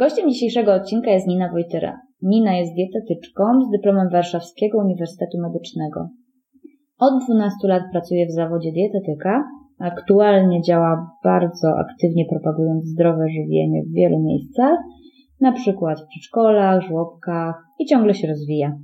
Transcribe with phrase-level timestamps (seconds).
[0.00, 2.00] Gościem dzisiejszego odcinka jest Nina Wojtyra.
[2.22, 6.08] Nina jest dietetyczką z dyplomem Warszawskiego Uniwersytetu Medycznego.
[6.98, 9.44] Od 12 lat pracuje w zawodzie dietetyka.
[9.78, 14.78] Aktualnie działa bardzo aktywnie propagując zdrowe żywienie w wielu miejscach,
[15.40, 18.78] na przykład w przedszkolach, żłobkach i ciągle się rozwija.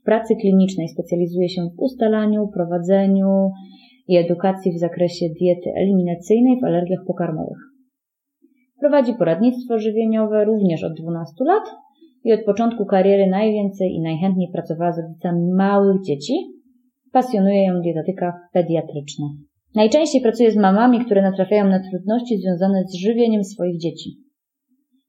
[0.00, 3.50] W pracy klinicznej specjalizuje się w ustalaniu, prowadzeniu
[4.08, 7.67] i edukacji w zakresie diety eliminacyjnej w alergiach pokarmowych.
[8.80, 11.64] Prowadzi poradnictwo żywieniowe również od 12 lat
[12.24, 16.34] i od początku kariery najwięcej i najchętniej pracowała z rodzicami małych dzieci.
[17.12, 19.26] Pasjonuje ją dietetyka pediatryczna.
[19.74, 24.10] Najczęściej pracuje z mamami, które natrafiają na trudności związane z żywieniem swoich dzieci.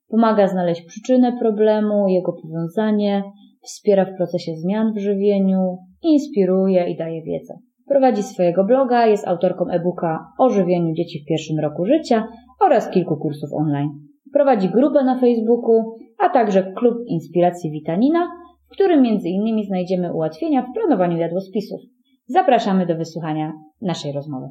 [0.07, 3.23] Pomaga znaleźć przyczynę problemu, jego powiązanie,
[3.61, 7.53] wspiera w procesie zmian w żywieniu, inspiruje i daje wiedzę.
[7.87, 12.27] Prowadzi swojego bloga, jest autorką e-booka o żywieniu dzieci w pierwszym roku życia
[12.59, 13.89] oraz kilku kursów online.
[14.33, 18.31] Prowadzi grupę na Facebooku, a także klub Inspiracji Witanina,
[18.67, 19.65] w którym m.in.
[19.65, 21.81] znajdziemy ułatwienia w planowaniu jadłospisów.
[22.25, 24.47] Zapraszamy do wysłuchania naszej rozmowy.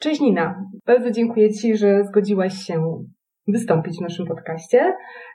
[0.00, 3.04] Cześć Nina, bardzo dziękuję Ci, że zgodziłaś się
[3.48, 4.94] wystąpić w naszym podcaście.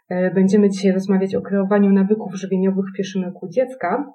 [0.09, 4.13] E, będziemy dzisiaj rozmawiać o kreowaniu nawyków żywieniowych w pierwszym roku dziecka.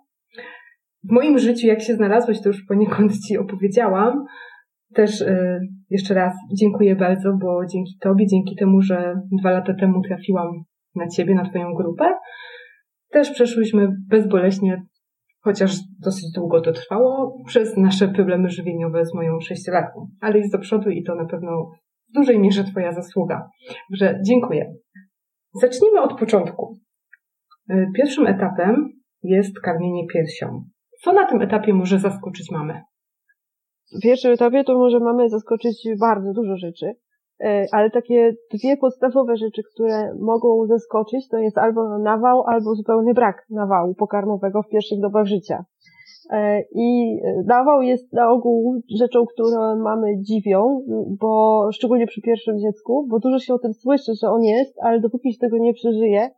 [1.04, 4.25] W moim życiu, jak się znalazłeś, to już poniekąd Ci opowiedziałam,
[4.94, 5.60] też y,
[5.91, 10.48] jeszcze raz dziękuję bardzo, bo dzięki Tobie, dzięki temu, że dwa lata temu trafiłam
[10.94, 12.04] na Ciebie, na Twoją grupę,
[13.10, 14.82] też przeszłyśmy bezboleśnie,
[15.41, 20.06] chociaż dosyć długo to trwało, przez nasze problemy żywieniowe z moją sześciolatką.
[20.20, 21.70] Ale jest do przodu i to na pewno
[22.10, 23.48] w dużej mierze Twoja zasługa.
[23.91, 24.74] Także dziękuję.
[25.60, 26.78] Zacznijmy od początku.
[27.70, 28.88] Y, pierwszym etapem
[29.22, 30.64] jest karmienie piersią.
[31.03, 32.82] Co na tym etapie może zaskoczyć mamę?
[33.98, 36.94] W pierwszym etapie to może mamy zaskoczyć bardzo dużo rzeczy,
[37.41, 43.14] e, ale takie dwie podstawowe rzeczy, które mogą zaskoczyć, to jest albo nawał, albo zupełny
[43.14, 45.64] brak nawału pokarmowego w pierwszych dobach życia.
[46.30, 47.16] E, I
[47.47, 50.80] nawał jest na ogół rzeczą, którą mamy dziwią,
[51.20, 55.00] bo szczególnie przy pierwszym dziecku, bo dużo się o tym słyszy, że on jest, ale
[55.00, 56.30] dopóki się tego nie przeżyje,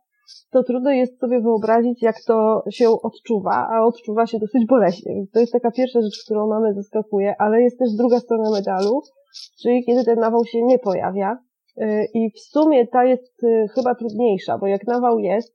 [0.51, 5.25] to trudno jest sobie wyobrazić, jak to się odczuwa, a odczuwa się dosyć boleśnie.
[5.33, 9.01] To jest taka pierwsza rzecz, którą mamy zaskakuje, ale jest też druga strona medalu,
[9.61, 11.37] czyli kiedy ten nawał się nie pojawia.
[11.81, 15.53] Y, I w sumie ta jest y, chyba trudniejsza, bo jak nawał jest,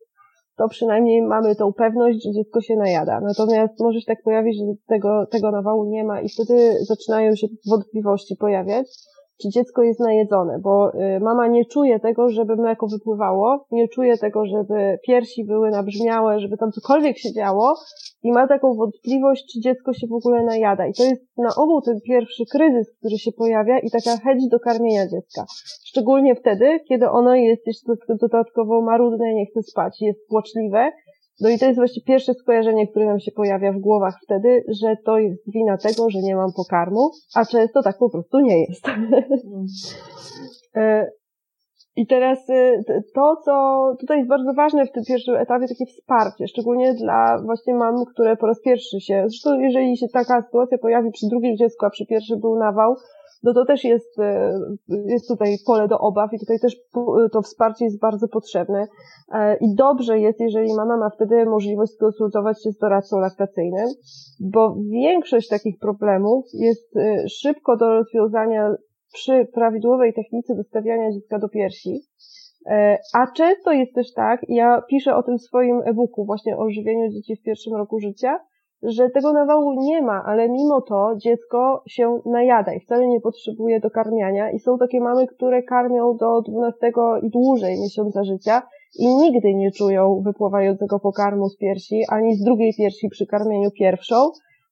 [0.56, 3.20] to przynajmniej mamy tą pewność, że dziecko się najada.
[3.20, 7.46] Natomiast może się tak pojawić, że tego, tego nawału nie ma i wtedy zaczynają się
[7.70, 8.86] wątpliwości pojawiać
[9.42, 14.18] czy dziecko jest najedzone, bo y, mama nie czuje tego, żeby mleko wypływało, nie czuje
[14.18, 17.74] tego, żeby piersi były nabrzmiałe, żeby tam cokolwiek się działo
[18.22, 20.86] i ma taką wątpliwość, czy dziecko się w ogóle najada.
[20.86, 24.60] I to jest na ogół ten pierwszy kryzys, który się pojawia i taka chęć do
[24.60, 25.44] karmienia dziecka.
[25.84, 30.92] Szczególnie wtedy, kiedy ono jest jeszcze dodatkowo marudne, nie chce spać, jest płaczliwe
[31.40, 34.96] no i to jest właśnie pierwsze skojarzenie, które nam się pojawia w głowach wtedy, że
[35.04, 38.86] to jest wina tego, że nie mam pokarmu, a często tak po prostu nie jest.
[40.76, 41.10] E,
[41.96, 42.82] I teraz e,
[43.14, 47.74] to, co tutaj jest bardzo ważne w tym pierwszym etapie, takie wsparcie, szczególnie dla właśnie
[47.74, 51.86] mam, które po raz pierwszy się, zresztą jeżeli się taka sytuacja pojawi przy drugim dziecku,
[51.86, 52.94] a przy pierwszym był nawał,
[53.42, 54.52] no to też jest, e,
[54.88, 56.76] jest tutaj pole do obaw i tutaj też
[57.32, 58.86] to wsparcie jest bardzo potrzebne.
[59.32, 63.88] E, I dobrze jest, jeżeli mama ma wtedy możliwość skonsultować się z doradcą laktacyjnym,
[64.40, 68.74] bo większość takich problemów jest e, szybko do rozwiązania
[69.12, 72.00] przy prawidłowej technice dostawiania dziecka do piersi.
[73.14, 77.10] A często jest też tak, ja piszę o tym w swoim e-booku właśnie o żywieniu
[77.10, 78.38] dzieci w pierwszym roku życia,
[78.82, 83.80] że tego nawału nie ma, ale mimo to dziecko się najada i wcale nie potrzebuje
[83.80, 84.50] dokarmiania.
[84.50, 86.92] I są takie mamy, które karmią do 12
[87.22, 88.62] i dłużej miesiąca życia
[88.98, 94.30] i nigdy nie czują wypływającego pokarmu z piersi, ani z drugiej piersi przy karmieniu pierwszą,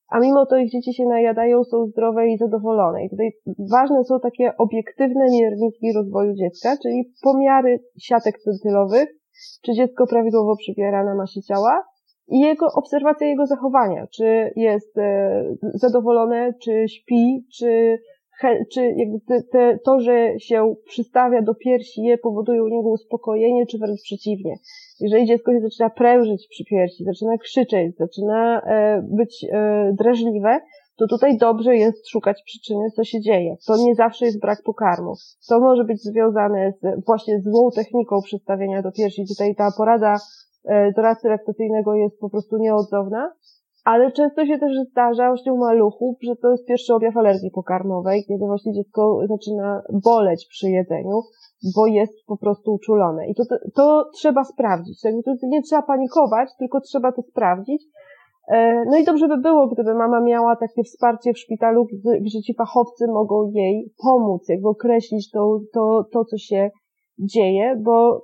[0.09, 3.05] a mimo to ich dzieci się najadają, są zdrowe i zadowolone.
[3.05, 3.33] I tutaj
[3.71, 9.09] ważne są takie obiektywne mierniki rozwoju dziecka, czyli pomiary siatek centylowych,
[9.63, 11.83] czy dziecko prawidłowo przybiera na masie ciała
[12.29, 15.45] i jego obserwacja jego zachowania, czy jest e,
[15.75, 17.99] zadowolone, czy śpi, czy
[18.73, 23.67] czy jakby te, te, to, że się przystawia do piersi je powoduje u niego uspokojenie,
[23.67, 24.57] czy wręcz przeciwnie.
[25.01, 30.61] Jeżeli dziecko się zaczyna prężyć przy piersi, zaczyna krzyczeć, zaczyna e, być e, drażliwe,
[30.97, 33.57] to tutaj dobrze jest szukać przyczyny, co się dzieje.
[33.67, 35.15] To nie zawsze jest brak pokarmu.
[35.49, 39.25] To może być związane z właśnie złą techniką przystawienia do piersi.
[39.29, 40.17] Tutaj ta porada
[40.97, 43.33] doradcy laktacyjnego jest po prostu nieodzowna,
[43.85, 48.25] ale często się też zdarza właśnie u maluchów, że to jest pierwszy objaw alergii pokarmowej,
[48.29, 51.21] kiedy właśnie dziecko zaczyna boleć przy jedzeniu,
[51.77, 53.29] bo jest po prostu uczulone.
[53.29, 53.45] I to,
[53.75, 55.01] to, trzeba sprawdzić.
[55.01, 57.83] Tak, to nie trzeba panikować, tylko trzeba to sprawdzić.
[58.49, 61.87] E, no i dobrze by było, gdyby mama miała takie wsparcie w szpitalu,
[62.21, 66.71] gdzie ci fachowcy mogą jej pomóc, jakby określić to, to, to co się
[67.19, 68.23] dzieje, bo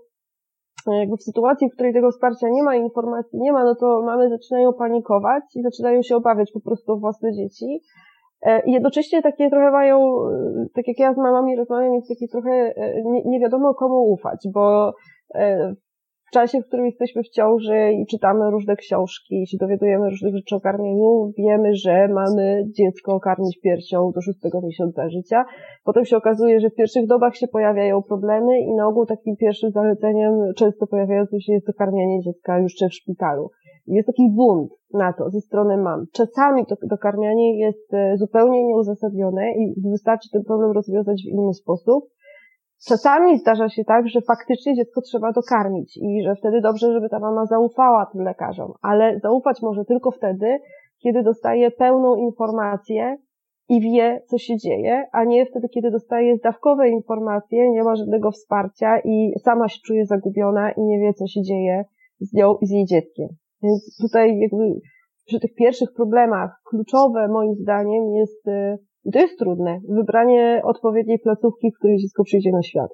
[0.92, 4.28] jakby w sytuacji, w której tego wsparcia nie ma, informacji nie ma, no to mamy
[4.28, 7.81] zaczynają panikować i zaczynają się obawiać po prostu o własne dzieci.
[8.42, 12.28] E, I jednocześnie takie trochę mają, e, tak jak ja z mamami rozmawiam, jest takie
[12.28, 14.94] trochę e, nie, nie wiadomo komu ufać, bo
[16.26, 20.36] w czasie, w którym jesteśmy w ciąży i czytamy różne książki i się dowiadujemy różnych
[20.36, 25.44] rzeczy o karmieniu, wiemy, że mamy dziecko karmić piersią do szóstego miesiąca życia.
[25.84, 29.70] Potem się okazuje, że w pierwszych dobach się pojawiają problemy i na ogół takim pierwszym
[29.70, 33.50] zaleceniem często pojawiającym się jest to karmienie dziecka już w szpitalu.
[33.86, 36.06] Jest taki bunt na to ze strony mam.
[36.12, 42.04] Czasami to dokarmianie jest e, zupełnie nieuzasadnione i wystarczy ten problem rozwiązać w inny sposób.
[42.88, 47.18] Czasami zdarza się tak, że faktycznie dziecko trzeba dokarmić i że wtedy dobrze, żeby ta
[47.18, 50.58] mama zaufała tym lekarzom, ale zaufać może tylko wtedy,
[51.02, 53.16] kiedy dostaje pełną informację
[53.68, 58.30] i wie, co się dzieje, a nie wtedy, kiedy dostaje zdawkowe informacje, nie ma żadnego
[58.30, 61.84] wsparcia i sama się czuje zagubiona i nie wie, co się dzieje
[62.20, 63.28] z nią i z jej dzieckiem.
[63.62, 64.80] Więc tutaj jakby
[65.26, 69.80] przy tych pierwszych problemach kluczowe moim zdaniem jest y, i to jest trudne.
[69.88, 72.90] Wybranie odpowiedniej placówki, w której dziecko przyjdzie na świat.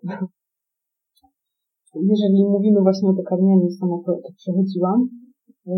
[1.94, 5.08] Jeżeli mówimy właśnie o dokarmianiu, sama to, to przechodziłam.
[5.66, 5.72] Y,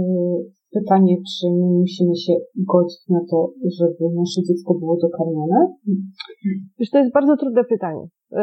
[0.72, 2.32] pytanie, czy my musimy się
[2.72, 5.58] godzić na to, żeby nasze dziecko było dokarmione?
[6.78, 8.36] Wiesz, to jest bardzo trudne pytanie, y,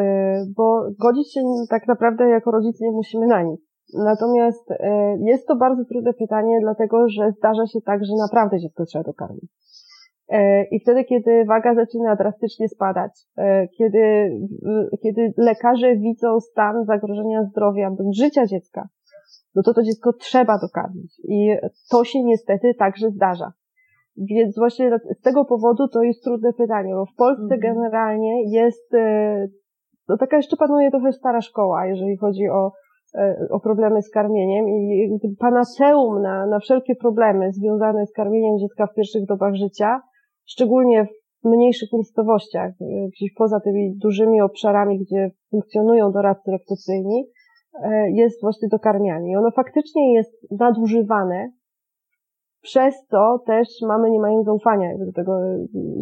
[0.58, 0.66] bo
[1.00, 3.62] godzić się tak naprawdę jako rodzice nie musimy na nic.
[3.94, 4.76] Natomiast y,
[5.22, 9.52] jest to bardzo trudne pytanie, dlatego że zdarza się tak, że naprawdę dziecko trzeba dokarmić.
[10.30, 14.32] E, I wtedy, kiedy waga zaczyna drastycznie spadać, e, kiedy,
[15.04, 18.88] kiedy lekarze widzą stan zagrożenia zdrowia bądź życia dziecka,
[19.56, 21.20] no to to dziecko trzeba dokarmić.
[21.24, 21.56] I
[21.92, 23.52] to się niestety także zdarza.
[24.18, 27.62] Więc właśnie z tego powodu to jest trudne pytanie, bo w Polsce mhm.
[27.62, 29.48] generalnie jest, e,
[30.10, 32.72] no taka jeszcze panuje trochę stara szkoła, jeżeli chodzi o,
[33.50, 38.94] o problemy z karmieniem i panaceum na, na wszelkie problemy związane z karmieniem dziecka w
[38.94, 40.02] pierwszych dobach życia
[40.50, 41.08] szczególnie
[41.44, 47.24] w mniejszych miejscowościach, y, gdzieś poza tymi dużymi obszarami, gdzie funkcjonują doradcy laktacyjni,
[47.84, 49.32] e, jest właśnie dokarmianie.
[49.32, 51.52] I ono faktycznie jest nadużywane,
[52.62, 55.32] przez to też mamy nie mają zaufania do tego,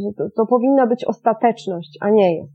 [0.03, 2.53] że to, to powinna być ostateczność, a nie jest.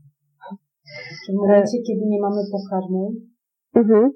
[1.29, 3.11] W momencie, kiedy nie mamy pokarmu,
[3.75, 4.11] mhm.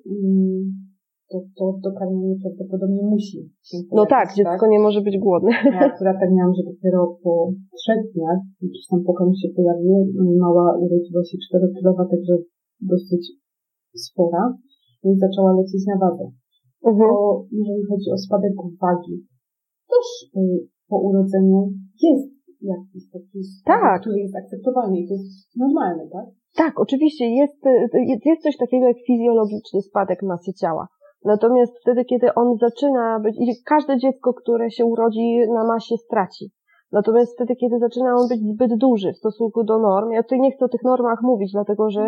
[1.33, 4.73] Mm, to, to dokarmienie prawdopodobnie musi się pojawić, No tak, dziecko tak?
[4.73, 5.51] nie może być głodne.
[5.75, 7.33] Ja akurat tak miałam, że dopiero po
[7.77, 9.93] trzech dniach, gdzieś tam pokarm się pojawił,
[10.45, 12.33] mała urodziła się czterokilowa, także
[12.81, 13.23] dosyć
[14.05, 14.43] spora,
[15.03, 16.25] więc zaczęła lecieć na wadze.
[16.91, 17.09] Mhm.
[17.09, 19.15] Bo jeżeli chodzi o spadek wagi,
[19.91, 20.07] też
[20.37, 21.59] y, po urodzeniu
[22.03, 22.29] jest
[22.61, 24.01] jakiś taki spadek, tak.
[24.01, 26.25] który jest akceptowalny i to jest normalne, tak?
[26.55, 27.59] Tak, oczywiście jest,
[27.93, 30.87] jest, jest coś takiego jak fizjologiczny spadek masy ciała.
[31.25, 36.51] Natomiast wtedy, kiedy on zaczyna być, i każde dziecko, które się urodzi na masie straci.
[36.91, 40.51] Natomiast wtedy, kiedy zaczyna on być zbyt duży w stosunku do norm, ja tutaj nie
[40.51, 42.01] chcę o tych normach mówić, dlatego że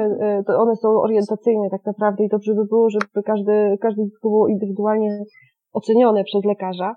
[0.50, 4.48] e, one są orientacyjne tak naprawdę i dobrze by było, żeby każdy, każde dziecko było
[4.48, 5.24] indywidualnie
[5.74, 6.96] ocenione przez lekarza.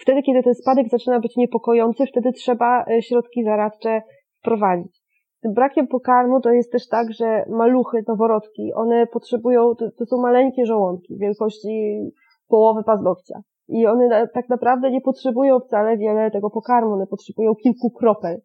[0.00, 4.02] Wtedy, kiedy ten spadek zaczyna być niepokojący, wtedy trzeba e, środki zaradcze
[4.40, 4.99] wprowadzić
[5.42, 10.16] tym brakiem pokarmu to jest też tak, że maluchy, noworodki, one potrzebują, to, to są
[10.16, 12.00] maleńkie żołądki wielkości
[12.48, 13.40] połowy paznokcia.
[13.68, 18.40] I one na, tak naprawdę nie potrzebują wcale wiele tego pokarmu, one potrzebują kilku kropel.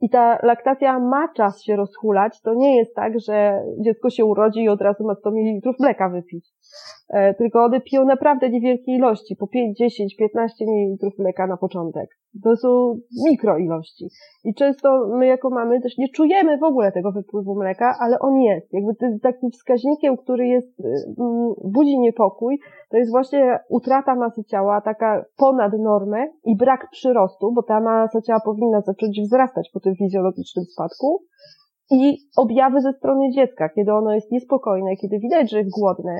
[0.00, 2.40] I ta laktacja ma czas się rozhulać.
[2.40, 6.08] To nie jest tak, że dziecko się urodzi i od razu ma 100 ml mleka
[6.08, 6.52] wypić.
[7.08, 12.10] E, tylko one piją naprawdę niewielkie ilości, po 5, 10, 15 ml mleka na początek.
[12.44, 14.08] To są mikroilości.
[14.44, 18.40] I często my jako mamy też nie czujemy w ogóle tego wypływu mleka, ale on
[18.40, 18.72] jest.
[18.72, 20.84] Jakby takim wskaźnikiem, który jest, y,
[21.18, 22.58] mm, budzi niepokój,
[22.90, 28.20] to jest właśnie utrata masy ciała, taka ponad normę i brak przyrostu, bo ta masa
[28.22, 31.22] ciała powinna zacząć wzrastać po tym fizjologicznym spadku.
[31.90, 36.18] I objawy ze strony dziecka, kiedy ono jest niespokojne, kiedy widać, że jest głodne,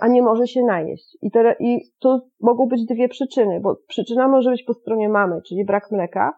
[0.00, 1.18] a nie może się najeść.
[1.22, 5.42] I, te, I tu mogą być dwie przyczyny, bo przyczyna może być po stronie mamy,
[5.42, 6.32] czyli brak mleka,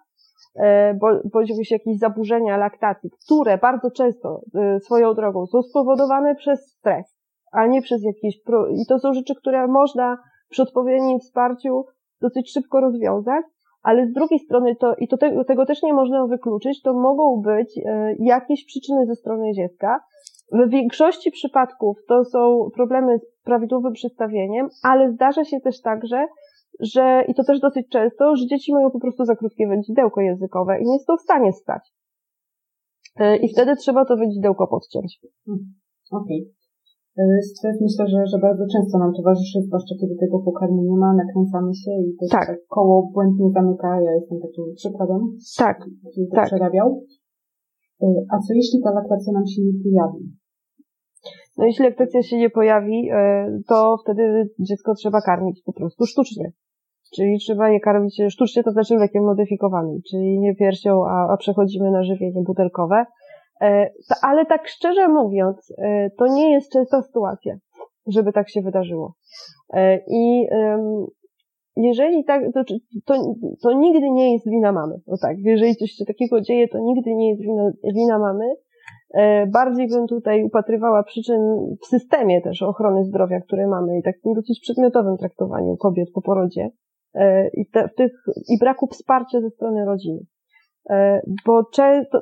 [0.56, 6.70] e, bo, bądź jakieś zaburzenia laktacji, które bardzo często e, swoją drogą są spowodowane przez
[6.78, 7.16] stres,
[7.52, 8.68] a nie przez jakieś, pro...
[8.68, 10.18] i to są rzeczy, które można
[10.48, 11.84] przy odpowiednim wsparciu
[12.20, 13.44] dosyć szybko rozwiązać,
[13.82, 17.42] ale z drugiej strony to, i to te, tego też nie można wykluczyć, to mogą
[17.42, 17.80] być
[18.18, 20.00] jakieś przyczyny ze strony dziecka,
[20.52, 26.26] w większości przypadków to są problemy z prawidłowym przestawieniem, ale zdarza się też także,
[26.80, 30.80] że, i to też dosyć często, że dzieci mają po prostu za krótkie wędzidełko językowe
[30.80, 31.94] i nie są w stanie stać.
[33.16, 35.20] E, I wtedy trzeba to wędzidełko podciąć.
[35.46, 35.74] Hmm,
[36.10, 36.42] okej.
[36.42, 36.58] Okay.
[37.42, 41.74] Stres myślę, że, że bardzo często nam towarzyszy, zwłaszcza kiedy tego pokarmu nie ma, nakręcamy
[41.74, 42.46] się i to tak.
[42.46, 44.00] tak koło błędnie zamyka.
[44.00, 45.20] Ja jestem takim przykładem.
[45.58, 45.78] Tak.
[46.34, 46.46] Tak.
[46.46, 47.02] przerabiał.
[48.02, 50.32] E, a co jeśli ta laktacja nam się nie pojawi?
[51.56, 56.52] No jeśli laktacja się nie pojawi, e, to wtedy dziecko trzeba karmić po prostu sztucznie.
[57.14, 61.90] Czyli trzeba je karmić sztucznie, to znaczy lekiem modyfikowanym, czyli nie piersią, a, a przechodzimy
[61.90, 63.04] na żywienie butelkowe.
[63.60, 63.90] E,
[64.22, 67.56] ale tak szczerze mówiąc, e, to nie jest częsta sytuacja,
[68.06, 69.14] żeby tak się wydarzyło.
[70.10, 70.46] I
[71.78, 72.64] jeżeli tak, to,
[73.04, 74.94] to, to nigdy nie jest wina mamy.
[75.06, 78.44] No tak, jeżeli coś się takiego dzieje, to nigdy nie jest wina, wina mamy,
[79.14, 81.40] E, bardziej bym tutaj upatrywała przyczyn
[81.82, 86.70] w systemie też ochrony zdrowia, które mamy i takim dosyć przedmiotowym traktowaniu kobiet po porodzie
[87.14, 88.12] e, i, te, w tych,
[88.48, 90.20] i braku wsparcia ze strony rodziny.
[90.90, 91.64] E, bo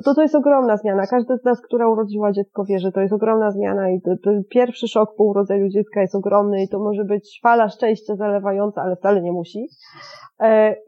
[0.04, 1.06] to, to jest ogromna zmiana.
[1.06, 4.30] Każda z nas, która urodziła dziecko wie, że to jest ogromna zmiana i to, to
[4.50, 8.96] pierwszy szok po urodzeniu dziecka jest ogromny i to może być fala szczęścia zalewająca, ale
[8.96, 9.68] wcale nie musi.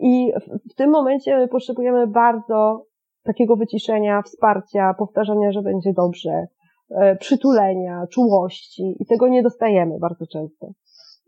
[0.01, 2.85] I w, w tym momencie potrzebujemy bardzo
[3.25, 6.47] takiego wyciszenia, wsparcia, powtarzania, że będzie dobrze,
[6.91, 10.67] e, przytulenia, czułości i tego nie dostajemy bardzo często.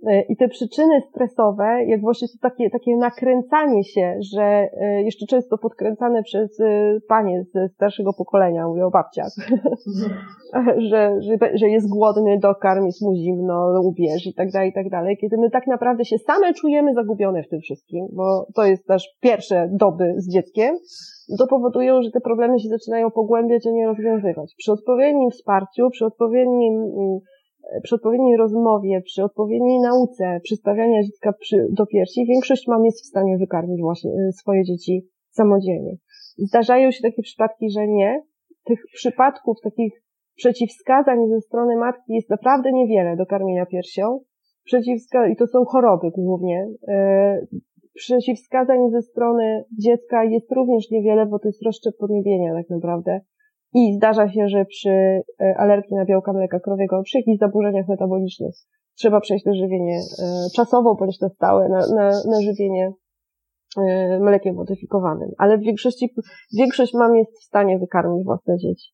[0.07, 5.27] E, I te przyczyny stresowe, jak właśnie to takie, takie nakręcanie się, że e, jeszcze
[5.27, 6.59] często podkręcane przez
[7.09, 9.33] panie ze starszego pokolenia, mówię o babciach,
[10.91, 14.91] że, że, że jest głodny, dokarm, jest mu zimno, ubierz i tak dalej, i tak
[14.91, 15.17] dalej.
[15.21, 19.09] Kiedy my tak naprawdę się same czujemy zagubione w tym wszystkim, bo to jest nasz
[19.21, 20.77] pierwsze doby z dzieckiem,
[21.39, 24.55] to powodują, że te problemy się zaczynają pogłębiać, a nie rozwiązywać.
[24.59, 27.19] Przy odpowiednim wsparciu, przy odpowiednim, mm,
[27.83, 33.07] przy odpowiedniej rozmowie, przy odpowiedniej nauce przystawiania dziecka przy, do piersi, większość mam jest w
[33.07, 35.97] stanie wykarmić właśnie y, swoje dzieci samodzielnie.
[36.39, 38.23] Zdarzają się takie przypadki, że nie.
[38.65, 40.03] Tych przypadków, takich
[40.37, 44.21] przeciwwskazań ze strony matki jest naprawdę niewiele do karmienia piersią.
[44.65, 46.69] Przeciwwska I to są choroby głównie.
[46.89, 47.61] Y,
[47.95, 53.21] przeciwwskazań ze strony dziecka jest również niewiele, bo to jest rozszczep podniebienia tak naprawdę.
[53.75, 55.23] I zdarza się, że przy e,
[55.59, 58.55] alergii na białka mleka krowiego, przy jakichś zaburzeniach metabolicznych
[59.01, 60.25] trzeba przejść na żywienie e,
[60.57, 62.93] czasowo bądź na stałe, na, na, na żywienie
[63.79, 65.31] e, mlekiem modyfikowanym.
[65.39, 66.15] Ale w większości,
[66.59, 68.89] większość mam jest w stanie wykarmić własne dzieci.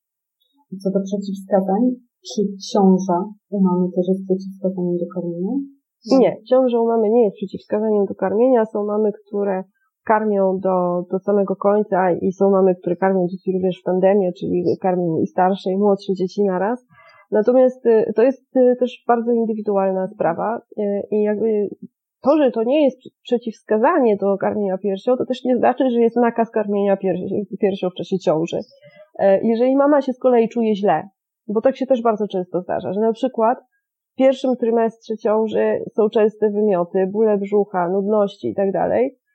[0.83, 1.83] Co do przeciwwskazań,
[2.29, 2.43] czy
[2.73, 3.19] ciąża
[3.51, 5.55] u mamy też jest przeciwwskazaniem do karmienia?
[6.21, 8.65] Nie, ciąża u mamy nie jest przeciwwskazaniem do karmienia.
[8.65, 9.65] Są mamy, które
[10.07, 14.65] karmią do, do samego końca i są mamy, które karmią dzieci również w tandemie, czyli
[14.81, 16.87] karmią i starsze i młodsze dzieci naraz.
[17.31, 21.69] Natomiast y, to jest y, też bardzo indywidualna sprawa y, i jakby
[22.23, 26.17] to, że to nie jest przeciwwskazanie do karmienia piersią, to też nie znaczy, że jest
[26.17, 26.97] nakaz karmienia
[27.61, 28.59] piersią w czasie ciąży.
[29.43, 31.09] Jeżeli mama się z kolei czuje źle,
[31.49, 33.59] bo tak się też bardzo często zdarza, że na przykład
[34.13, 38.73] w pierwszym trymestrze ciąży są częste wymioty, bóle brzucha, nudności itd.
[38.73, 39.26] Tak e,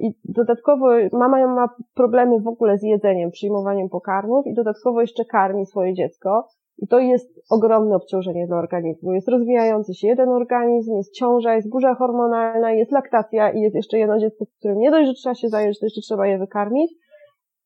[0.00, 5.66] I dodatkowo mama ma problemy w ogóle z jedzeniem, przyjmowaniem pokarmów i dodatkowo jeszcze karmi
[5.66, 6.48] swoje dziecko.
[6.78, 9.12] I to jest ogromne obciążenie dla organizmu.
[9.12, 13.98] Jest rozwijający się jeden organizm, jest ciąża, jest burza hormonalna, jest laktacja i jest jeszcze
[13.98, 16.92] jedno dziecko, którym nie dość, że trzeba się zająć, to jeszcze trzeba je wykarmić.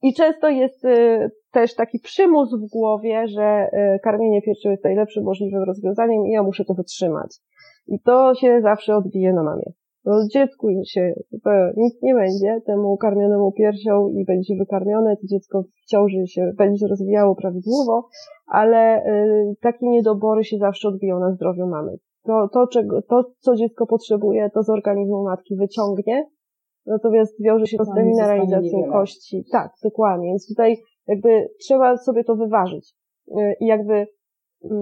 [0.02, 5.24] I często jest y, też taki przymus w głowie, że y, karmienie piersią jest najlepszym
[5.24, 7.36] możliwym rozwiązaniem i ja muszę to wytrzymać.
[7.86, 9.72] I to się zawsze odbije na mamie.
[10.04, 11.12] No, dziecku się
[11.76, 16.86] nic nie będzie, temu karmionemu piersią i będzie wykarmione, to dziecko w ciąży się będzie
[16.86, 18.08] rozwijało prawidłowo,
[18.46, 21.92] ale y, takie niedobory się zawsze odbiją na zdrowiu mamy.
[22.24, 26.26] To, to, czego, to, co dziecko potrzebuje, to z organizmu matki wyciągnie,
[26.86, 29.44] natomiast wiąże się to z demineralizacją kości.
[29.52, 30.28] Tak, dokładnie.
[30.28, 32.94] Więc tutaj jakby trzeba sobie to wyważyć.
[33.28, 34.06] Y, I jakby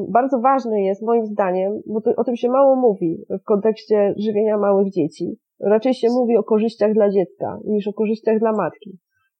[0.09, 4.59] bardzo ważne jest, moim zdaniem, bo to, o tym się mało mówi w kontekście żywienia
[4.59, 5.37] małych dzieci.
[5.61, 8.99] Raczej się mówi o korzyściach dla dziecka niż o korzyściach dla matki.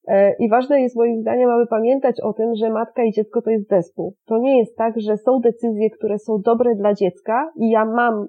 [0.09, 3.51] E, I ważne jest moim zdaniem, aby pamiętać o tym, że matka i dziecko to
[3.51, 4.15] jest zespół.
[4.27, 8.27] To nie jest tak, że są decyzje, które są dobre dla dziecka i ja mam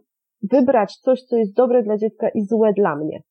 [0.52, 3.22] wybrać coś, co jest dobre dla dziecka i złe dla mnie.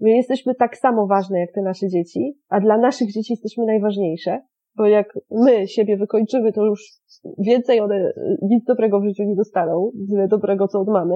[0.00, 4.40] My jesteśmy tak samo ważne jak te nasze dzieci, a dla naszych dzieci jesteśmy najważniejsze,
[4.78, 6.80] bo jak my siebie wykończymy, to już
[7.38, 11.14] więcej one nic dobrego w życiu nie dostaną, tyle dobrego co od mamy.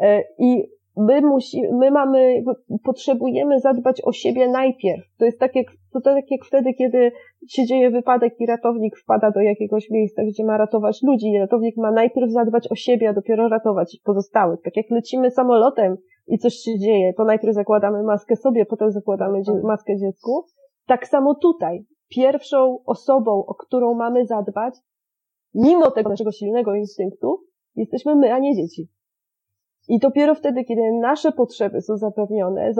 [0.00, 2.44] E, I my musi, my mamy,
[2.84, 5.04] potrzebujemy zadbać o siebie najpierw.
[5.18, 7.12] To jest tak jak, to tak jak wtedy, kiedy
[7.48, 11.38] się dzieje wypadek i ratownik wpada do jakiegoś miejsca, gdzie ma ratować ludzi.
[11.38, 14.62] Ratownik ma najpierw zadbać o siebie, a dopiero ratować pozostałych.
[14.62, 15.96] Tak jak lecimy samolotem
[16.28, 20.44] i coś się dzieje, to najpierw zakładamy maskę sobie, potem zakładamy maskę dziecku.
[20.86, 21.84] Tak samo tutaj.
[22.08, 24.74] Pierwszą osobą, o którą mamy zadbać,
[25.54, 27.40] mimo tego naszego silnego instynktu,
[27.76, 28.88] jesteśmy my, a nie dzieci.
[29.88, 32.74] I dopiero wtedy, kiedy nasze potrzeby są zapewnione, y,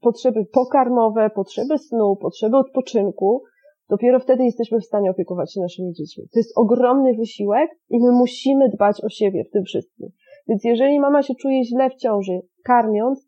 [0.00, 3.42] potrzeby pokarmowe, potrzeby snu, potrzeby odpoczynku,
[3.88, 6.24] dopiero wtedy jesteśmy w stanie opiekować się naszymi dziećmi.
[6.32, 10.08] To jest ogromny wysiłek i my musimy dbać o siebie w tym wszystkim.
[10.48, 13.27] Więc jeżeli mama się czuje źle w ciąży, karmiąc,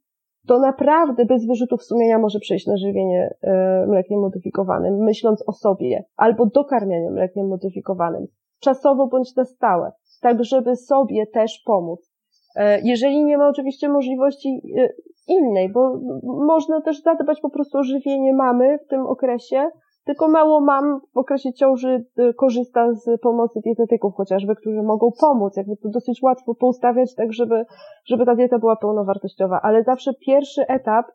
[0.50, 6.04] to naprawdę bez wyrzutów sumienia może przejść na żywienie y, mlekiem modyfikowanym, myśląc o sobie,
[6.16, 8.26] albo dokarmianie mlekiem modyfikowanym,
[8.60, 12.12] czasowo bądź na stałe, tak żeby sobie też pomóc.
[12.56, 14.88] E, jeżeli nie ma oczywiście możliwości e,
[15.28, 19.70] innej, bo można też zadbać po prostu o żywienie mamy w tym okresie,
[20.04, 25.56] tylko mało mam w okresie ciąży e, korzysta z pomocy dietetyków chociażby, którzy mogą pomóc.
[25.56, 27.64] Jakby to dosyć łatwo poustawiać tak, żeby,
[28.04, 29.60] żeby ta dieta była pełnowartościowa.
[29.62, 31.06] Ale zawsze pierwszy etap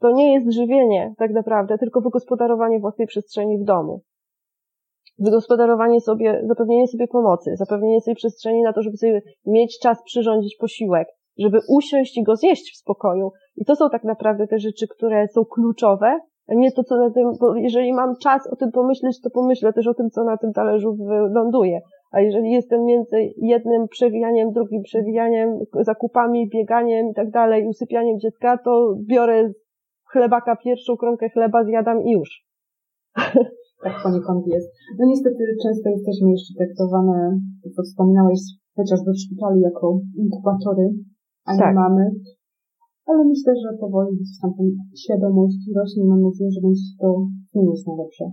[0.00, 4.02] to nie jest żywienie tak naprawdę, tylko wygospodarowanie własnej przestrzeni w domu
[5.18, 10.56] wygospodarowanie sobie, zapewnienie sobie pomocy, zapewnienie sobie przestrzeni na to, żeby sobie mieć czas przyrządzić
[10.56, 13.30] posiłek, żeby usiąść i go zjeść w spokoju.
[13.56, 17.32] I to są tak naprawdę te rzeczy, które są kluczowe, nie to, co na tym,
[17.40, 20.52] bo jeżeli mam czas o tym pomyśleć, to pomyślę też o tym, co na tym
[20.52, 21.80] talerzu wyląduje.
[22.10, 28.58] A jeżeli jestem między jednym przewijaniem, drugim przewijaniem, zakupami, bieganiem i tak dalej, usypianiem dziecka,
[28.58, 29.50] to biorę
[30.12, 32.46] chlebaka pierwszą kromkę chleba, zjadam i już.
[33.84, 34.68] tak poniekąd jest.
[34.98, 37.40] No niestety często jesteśmy jeszcze traktowane,
[37.76, 38.40] co wspominałeś,
[38.76, 40.90] chociażby w szpitalu jako inkubatory,
[41.44, 41.74] a nie tak.
[41.74, 42.10] mamy.
[43.08, 44.52] Ale myślę, że powoli gdzieś tam
[45.02, 47.08] świadomość rośnie mam nadzieję, że będzie to
[47.50, 48.24] zmienić na lepsze.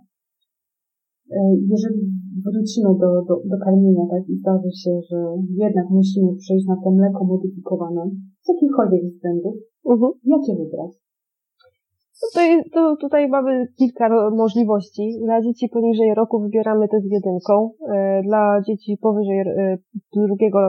[1.38, 1.40] E,
[1.74, 2.02] jeżeli
[2.46, 5.20] wrócimy do, do, do karmienia, tak, i zdarzy się, że
[5.64, 8.02] jednak musimy przejść na to mleko modyfikowane,
[8.44, 10.12] z jakichkolwiek względów, uh-huh.
[10.24, 10.92] jakie wybrać?
[12.24, 15.04] Tutaj, to, tutaj mamy kilka możliwości.
[15.26, 17.70] Dla dzieci poniżej roku wybieramy test jedynką.
[17.94, 19.78] E, dla dzieci powyżej e,
[20.16, 20.60] drugiego,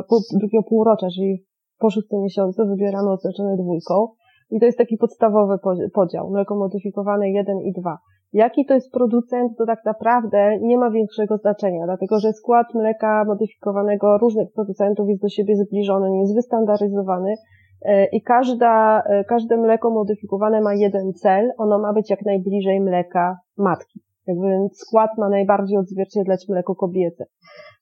[0.40, 1.44] drugiego półrocza, czyli
[1.78, 4.08] po szóstym miesiącu wybieramy oznaczone dwójką.
[4.50, 5.58] I to jest taki podstawowy
[5.94, 6.30] podział.
[6.30, 7.98] Mleko modyfikowane 1 i 2.
[8.32, 13.24] Jaki to jest producent, to tak naprawdę nie ma większego znaczenia, dlatego że skład mleka
[13.24, 17.34] modyfikowanego różnych producentów jest do siebie zbliżony, nie jest wystandaryzowany,
[17.82, 22.80] E, i każda, e, każde mleko modyfikowane ma jeden cel, ono ma być jak najbliżej
[22.80, 24.00] mleka matki.
[24.26, 27.24] Jakby skład ma najbardziej odzwierciedlać mleko kobiece.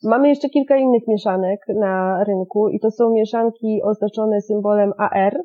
[0.05, 5.41] Mamy jeszcze kilka innych mieszanek na rynku i to są mieszanki oznaczone symbolem AR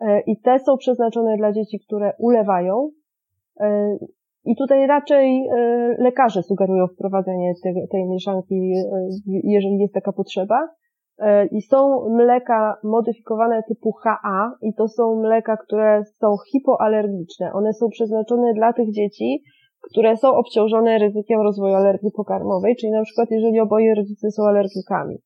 [0.00, 2.90] e, i te są przeznaczone dla dzieci, które ulewają.
[4.44, 5.48] I tutaj raczej
[5.98, 7.52] lekarze sugerują wprowadzenie
[7.90, 8.72] tej, mieszanki,
[9.26, 10.68] jeżeli jest taka potrzeba.
[11.18, 17.52] E, I są mleka modyfikowane typu HA i to są mleka, które są hipoalergiczne.
[17.52, 19.42] One są przeznaczone dla tych dzieci,
[19.90, 25.18] które są obciążone ryzykiem rozwoju alergii pokarmowej, czyli na przykład jeżeli oboje rodzice są alergikami,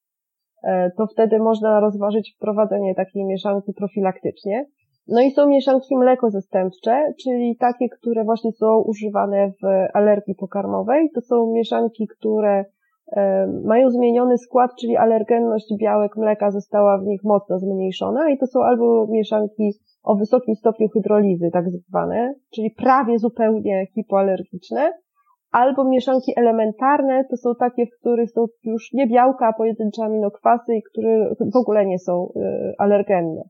[0.65, 4.67] e, to wtedy można rozważyć wprowadzenie takiej mieszanki profilaktycznie.
[5.09, 11.11] No i są mieszanki mleko zastępcze, czyli takie, które właśnie są używane w alergii pokarmowej.
[11.15, 12.65] To są mieszanki, które
[13.65, 18.63] mają zmieniony skład, czyli alergenność białek mleka została w nich mocno zmniejszona i to są
[18.63, 19.71] albo mieszanki
[20.03, 24.93] o wysokim stopniu hydrolizy, tak zwane, czyli prawie zupełnie hipoalergiczne,
[25.55, 30.75] albo mieszanki elementarne, to są takie, w których są już nie białka, a pojedyncze aminokwasy
[30.75, 33.43] i które w ogóle nie są e, alergenne.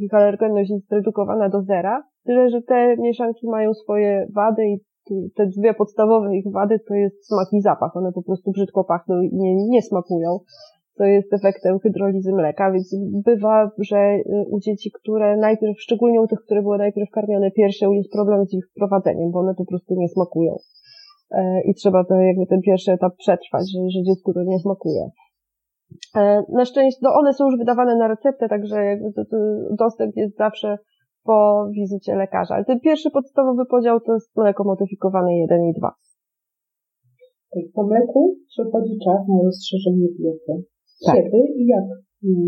[0.00, 4.80] Ich alergenność jest zredukowana do zera, tyle że te mieszanki mają swoje wady i
[5.36, 7.96] te dwie podstawowe ich wady to jest smak i zapach.
[7.96, 10.38] One po prostu brzydko pachną i nie, nie smakują.
[11.00, 14.18] co jest efektem hydrolizy mleka, więc bywa, że
[14.50, 18.54] u dzieci, które najpierw, szczególnie u tych, które były najpierw karmione piersią, jest problem z
[18.54, 20.56] ich wprowadzeniem, bo one po prostu nie smakują.
[21.64, 25.10] I trzeba to jakby ten pierwszy etap przetrwać, że, że dziecku to nie smakuje.
[26.52, 29.36] Na szczęście, no one są już wydawane na receptę, także jakby to, to
[29.78, 30.78] dostęp jest zawsze
[31.22, 32.54] po wizycie lekarza.
[32.54, 35.94] Ale ten pierwszy podstawowy podział to jest mleko modyfikowane 1 i 2.
[37.74, 40.64] Po mleku przychodzi czas na rozszerzenie diety.
[41.06, 41.14] Tak.
[41.16, 41.84] Kiedy i jak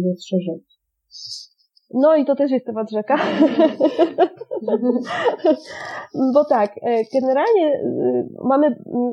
[0.06, 0.62] rozszerzać?
[1.94, 3.16] No i to też jest temat rzeka.
[6.35, 9.12] Bo tak, e, generalnie y, mamy, mm,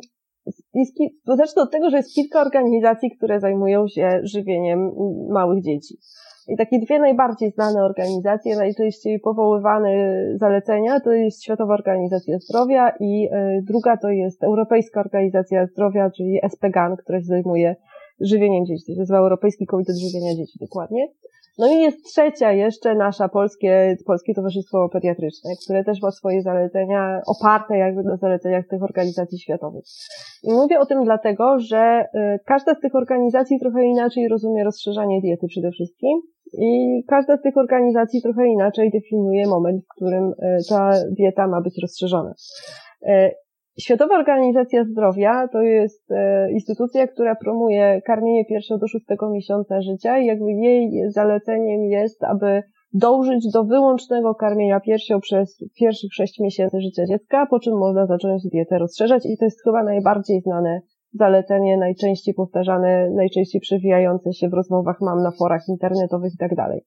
[0.73, 0.97] jest,
[1.37, 4.93] zacznę od tego, że jest kilka organizacji, które zajmują się żywieniem mm,
[5.29, 5.97] małych dzieci.
[6.49, 9.89] I takie dwie najbardziej znane organizacje, najczęściej powoływane
[10.35, 16.39] zalecenia, to jest Światowa Organizacja Zdrowia i e, druga to jest Europejska Organizacja Zdrowia, czyli
[16.49, 17.75] SPGAN, która się zajmuje
[18.21, 18.85] żywieniem dzieci.
[18.85, 21.07] To się nazywa Europejski Komitet Żywienia Dzieci dokładnie.
[21.59, 27.21] No i jest trzecia jeszcze nasza polskie, Polskie Towarzystwo Pediatryczne, które też ma swoje zalecenia
[27.27, 29.83] oparte jakby na zaleceniach tych organizacji światowych.
[30.43, 35.21] I mówię o tym dlatego, że y, każda z tych organizacji trochę inaczej rozumie rozszerzanie
[35.21, 36.21] diety przede wszystkim
[36.53, 41.61] i każda z tych organizacji trochę inaczej definiuje moment, w którym y, ta dieta ma
[41.61, 42.33] być rozszerzona.
[43.79, 50.17] Światowa Organizacja Zdrowia to jest e, instytucja, która promuje karmienie pierwsze do szóstego miesiąca życia
[50.17, 52.63] i jakby jej zaleceniem jest, aby
[52.93, 58.43] dążyć do wyłącznego karmienia piersią przez pierwszych sześć miesięcy życia dziecka, po czym można zacząć
[58.51, 60.81] dietę rozszerzać i to jest chyba najbardziej znane
[61.13, 66.81] zalecenie, najczęściej powtarzane, najczęściej przewijające się w rozmowach mam na forach internetowych i tak dalej.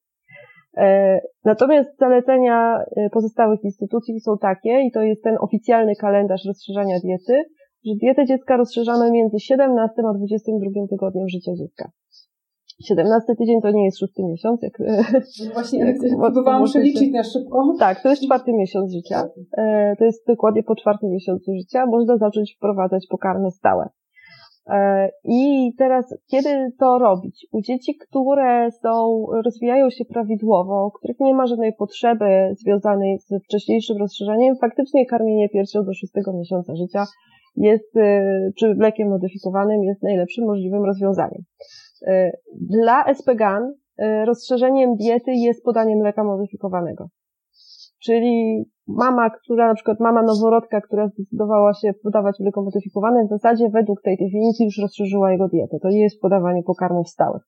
[0.77, 6.99] E, natomiast zalecenia e, pozostałych instytucji są takie, i to jest ten oficjalny kalendarz rozszerzania
[7.03, 7.43] diety,
[7.85, 11.91] że dietę dziecka rozszerzamy między 17 a 22 tygodniem życia dziecka.
[12.83, 17.75] 17 tydzień to nie jest szósty miesiąc, jak no Właśnie, jak próbowałam przeliczyć na szybko.
[17.79, 19.29] Tak, to jest czwarty miesiąc życia.
[19.57, 21.85] E, to jest dokładnie po czwartym miesiącu życia.
[21.85, 23.89] Można zacząć wprowadzać pokarmy stałe.
[24.69, 27.47] E, I teraz, kiedy to robić?
[27.51, 33.97] U dzieci, które są, rozwijają się prawidłowo, których nie ma żadnej potrzeby związanej z wcześniejszym
[33.97, 37.05] rozszerzeniem, faktycznie karmienie piersią do szóstego miesiąca życia
[37.55, 38.21] jest, e,
[38.59, 41.41] czy mlekiem modyfikowanym jest najlepszym możliwym rozwiązaniem.
[42.07, 42.31] E,
[42.69, 43.73] dla SPGAN
[44.25, 47.07] rozszerzeniem diety jest podanie mleka modyfikowanego.
[48.05, 53.69] Czyli mama, która, na przykład mama noworodka, która zdecydowała się podawać mleko modyfikowane, w zasadzie
[53.69, 55.77] według tej definicji już rozszerzyła jego dietę.
[55.81, 57.41] To nie jest podawanie pokarmów stałych.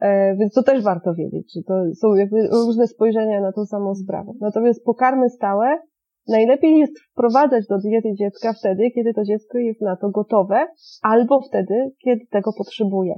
[0.00, 3.94] E, więc to też warto wiedzieć, że to są jakby różne spojrzenia na tą samą
[3.94, 4.32] sprawę.
[4.40, 5.78] Natomiast pokarmy stałe
[6.28, 10.66] najlepiej jest wprowadzać do diety dziecka wtedy, kiedy to dziecko jest na to gotowe,
[11.02, 13.14] albo wtedy, kiedy tego potrzebuje.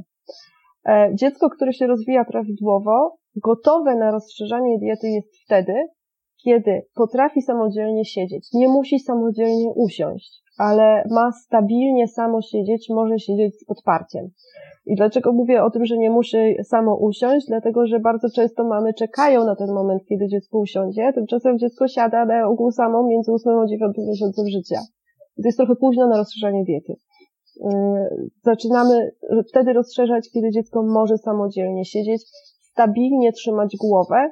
[0.88, 5.74] E, dziecko, które się rozwija prawidłowo, gotowe na rozszerzanie diety jest wtedy,
[6.46, 13.60] kiedy potrafi samodzielnie siedzieć, nie musi samodzielnie usiąść, ale ma stabilnie samo siedzieć, może siedzieć
[13.60, 14.24] z podparciem.
[14.86, 17.46] I dlaczego mówię o tym, że nie musi samo usiąść?
[17.46, 22.24] Dlatego, że bardzo często mamy czekają na ten moment, kiedy dziecko usiądzie, tymczasem dziecko siada
[22.24, 24.80] na ogół samo między 8 a 9 miesiącem życia.
[25.36, 26.94] I to jest trochę późno na rozszerzanie diety.
[27.60, 27.70] Yy,
[28.42, 29.10] zaczynamy
[29.50, 32.22] wtedy rozszerzać, kiedy dziecko może samodzielnie siedzieć,
[32.72, 34.30] stabilnie trzymać głowę,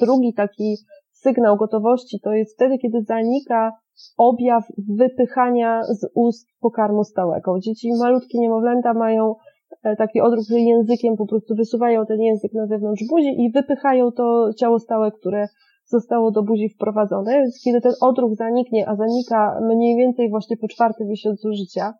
[0.00, 0.76] drugi taki
[1.12, 3.72] sygnał gotowości to jest wtedy, kiedy zanika
[4.16, 4.64] objaw
[4.98, 7.60] wypychania z ust pokarmu stałego.
[7.60, 9.34] Dzieci, malutkie niemowlęta mają
[9.82, 14.12] e, taki odruch, że językiem po prostu wysuwają ten język na zewnątrz buzi i wypychają
[14.12, 15.46] to ciało stałe, które
[15.86, 17.32] zostało do buzi wprowadzone.
[17.32, 21.94] Więc kiedy ten odruch zaniknie, a zanika mniej więcej właśnie po czwartym miesiącu życia,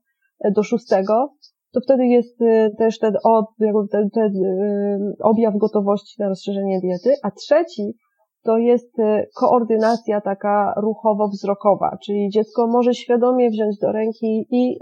[0.44, 1.34] e, do szóstego,
[1.74, 3.12] to wtedy jest y, też ten,
[3.90, 7.10] ten, ten y, objaw gotowości na rozszerzenie diety.
[7.22, 7.96] A trzeci
[8.42, 14.78] to jest y, koordynacja taka ruchowo-wzrokowa, czyli dziecko może świadomie wziąć do ręki i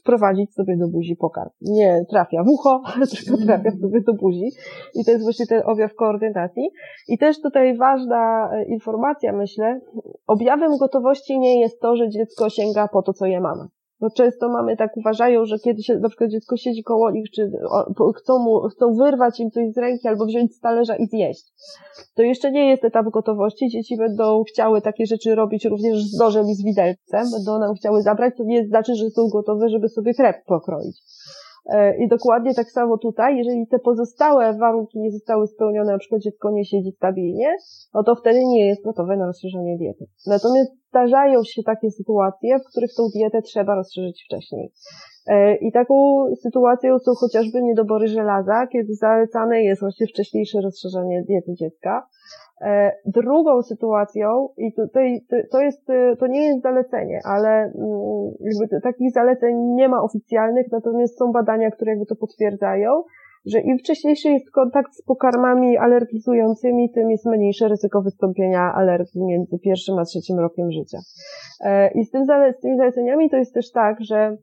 [0.00, 1.50] wprowadzić sobie do buzi pokarm.
[1.60, 2.82] Nie trafia w ucho,
[3.16, 4.48] tylko trafia sobie do buzi.
[4.94, 6.70] I to jest właśnie ten objaw koordynacji.
[7.08, 9.80] I też tutaj ważna informacja, myślę,
[10.26, 13.68] objawem gotowości nie jest to, że dziecko sięga po to, co je mama.
[14.00, 17.50] Bo często mamy tak uważają, że kiedy się, na przykład dziecko siedzi koło nich, czy
[18.16, 21.44] chcą mu, chcą wyrwać im coś z ręki albo wziąć z talerza i zjeść.
[22.14, 23.68] To jeszcze nie jest etap gotowości.
[23.68, 27.30] Dzieci będą chciały takie rzeczy robić również z nożem i z widelcem.
[27.32, 30.96] Będą nam chciały zabrać, to nie znaczy, że są gotowe, żeby sobie chleb pokroić.
[31.68, 36.20] E, I dokładnie tak samo tutaj, jeżeli te pozostałe warunki nie zostały spełnione, na przykład
[36.22, 37.56] dziecko nie siedzi stabilnie,
[37.94, 40.06] no to wtedy nie jest gotowe na rozszerzenie diety.
[40.26, 44.72] Natomiast zdarzają się takie sytuacje, w których tą dietę trzeba rozszerzyć wcześniej.
[45.26, 51.54] E, I taką sytuacją są chociażby niedobory żelaza, kiedy zalecane jest właśnie wcześniejsze rozszerzenie diety
[51.54, 52.06] dziecka.
[52.60, 55.86] E, drugą sytuacją, i tutaj to jest,
[56.18, 61.70] to nie jest zalecenie, ale mm, jakby takich zaleceń nie ma oficjalnych, natomiast są badania,
[61.70, 63.02] które jakby to potwierdzają,
[63.46, 69.58] że im wcześniejszy jest kontakt z pokarmami alergizującymi, tym jest mniejsze ryzyko wystąpienia alergii między
[69.58, 70.98] pierwszym a trzecim rokiem życia.
[71.64, 74.36] E, I z, tym, z tymi zaleceniami to jest też tak, że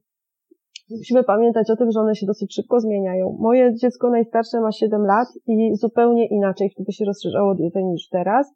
[0.90, 3.38] musimy pamiętać o tym, że one się dosyć szybko zmieniają.
[3.40, 8.54] Moje dziecko najstarsze ma 7 lat i zupełnie inaczej wtedy się rozszerzało dietę niż teraz.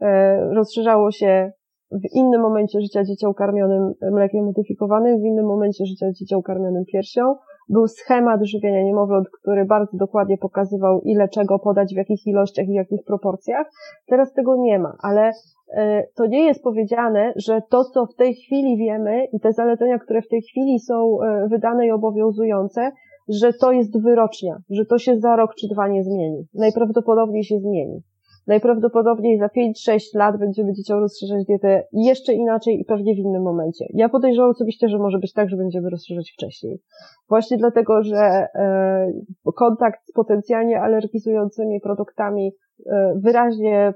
[0.00, 1.52] E, rozszerzało się
[1.90, 7.34] w innym momencie życia dzieciom karmionym mlekiem modyfikowanym, w innym momencie życia dzieciom karmionym piersią.
[7.68, 12.72] Był schemat żywienia niemowląt, który bardzo dokładnie pokazywał, ile czego podać, w jakich ilościach i
[12.72, 13.66] w jakich proporcjach.
[14.06, 15.32] Teraz tego nie ma, ale
[15.74, 19.98] e, to nie jest powiedziane, że to, co w tej chwili wiemy i te zalecenia,
[19.98, 22.90] które w tej chwili są e, wydane i obowiązujące,
[23.28, 26.46] że to jest wyrocznia, że to się za rok czy dwa nie zmieni.
[26.54, 28.02] Najprawdopodobniej się zmieni
[28.48, 33.84] najprawdopodobniej za 5-6 lat będziemy dzieciom rozszerzać dietę jeszcze inaczej i pewnie w innym momencie.
[33.94, 36.80] Ja podejrzewam osobiście, że może być tak, że będziemy rozszerzać wcześniej.
[37.28, 38.16] Właśnie dlatego, że
[38.54, 39.12] e,
[39.56, 42.52] kontakt z potencjalnie alergizującymi produktami
[42.86, 43.94] e, wyraźnie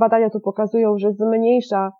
[0.00, 1.90] badania to pokazują, że zmniejsza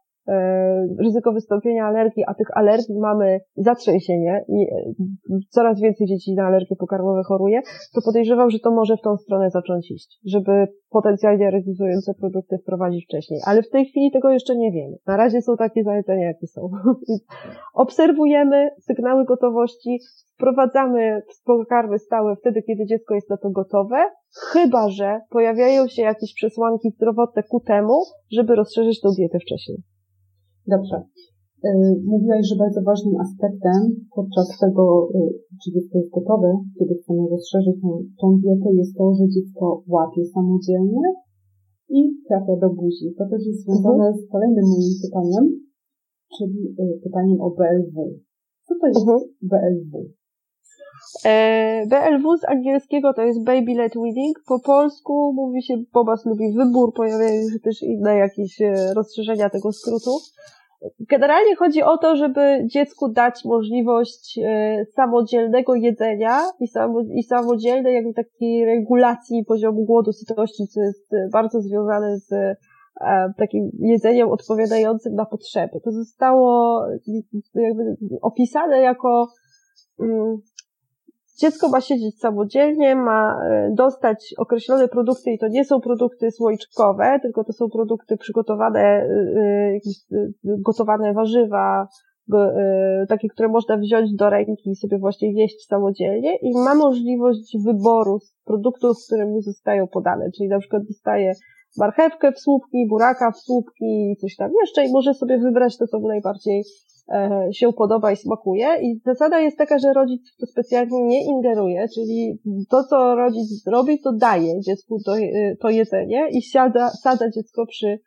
[1.05, 6.77] ryzyko wystąpienia alergii, a tych alergii mamy zatrzęsienie i e, coraz więcej dzieci na alergie
[6.77, 7.63] pokarmowe choruje,
[7.95, 13.05] to podejrzewam, że to może w tą stronę zacząć iść, żeby potencjalnie alergizujące produkty wprowadzić
[13.05, 13.41] wcześniej.
[13.47, 14.97] Ale w tej chwili tego jeszcze nie wiemy.
[15.07, 16.71] Na razie są takie zalecenia, jakie są.
[17.75, 19.99] Obserwujemy sygnały gotowości,
[20.35, 23.97] wprowadzamy pokarmy stałe wtedy, kiedy dziecko jest na to gotowe,
[24.53, 29.79] chyba że pojawiają się jakieś przesłanki zdrowotne ku temu, żeby rozszerzyć tą dietę wcześniej.
[30.75, 30.97] Dobrze.
[31.65, 31.71] Y,
[32.13, 33.81] mówiłaś, że bardzo ważnym aspektem
[34.17, 35.09] podczas tego,
[35.61, 37.89] czy dziecko jest gotowe, kiedy chcemy rozszerzyć tą,
[38.21, 41.03] tą dietę, jest to, że dziecko łapie samodzielnie
[41.89, 43.07] i trafia do buzi.
[43.19, 44.15] To też jest związane mhm.
[44.15, 45.45] z kolejnym moim pytaniem,
[46.39, 47.97] czyli y, pytaniem o BLW.
[48.67, 49.19] Co to jest mhm.
[49.51, 50.18] BLW?
[51.25, 54.37] E, BLW z angielskiego to jest Baby Led Weaning.
[54.49, 58.59] Po polsku mówi się Bobas lubi wybór, pojawiają się też inne jakieś
[58.97, 60.11] rozszerzenia tego skrótu.
[61.01, 67.95] Generalnie chodzi o to, żeby dziecku dać możliwość e, samodzielnego jedzenia i, samo, i samodzielnej
[67.95, 72.57] jakby takiej regulacji poziomu głodu, sytości, co jest e, bardzo związane z e,
[73.39, 75.81] takim jedzeniem odpowiadającym na potrzeby.
[75.85, 76.83] To zostało
[77.55, 79.29] jakby opisane jako
[80.01, 80.39] mm,
[81.41, 87.19] Dziecko ma siedzieć samodzielnie, ma e, dostać określone produkty i to nie są produkty słoiczkowe,
[87.23, 89.07] tylko to są produkty przygotowane, e,
[90.13, 91.89] e, gotowane warzywa,
[93.09, 98.19] takie, które można wziąć do ręki i sobie właśnie jeść samodzielnie i ma możliwość wyboru
[98.45, 101.33] produktów, które mu zostają podane, czyli na przykład dostaje
[101.79, 106.01] marchewkę w słupki, buraka w słupki, coś tam jeszcze i może sobie wybrać to, co
[106.01, 106.65] mu najbardziej
[107.13, 108.69] E, się podoba i smakuje.
[108.83, 112.39] I zasada jest taka, że rodzic to specjalnie nie ingeruje, czyli
[112.71, 117.67] to, co rodzic robi, to daje dziecku to, e, to jedzenie i siada, sada dziecko
[117.67, 117.99] przy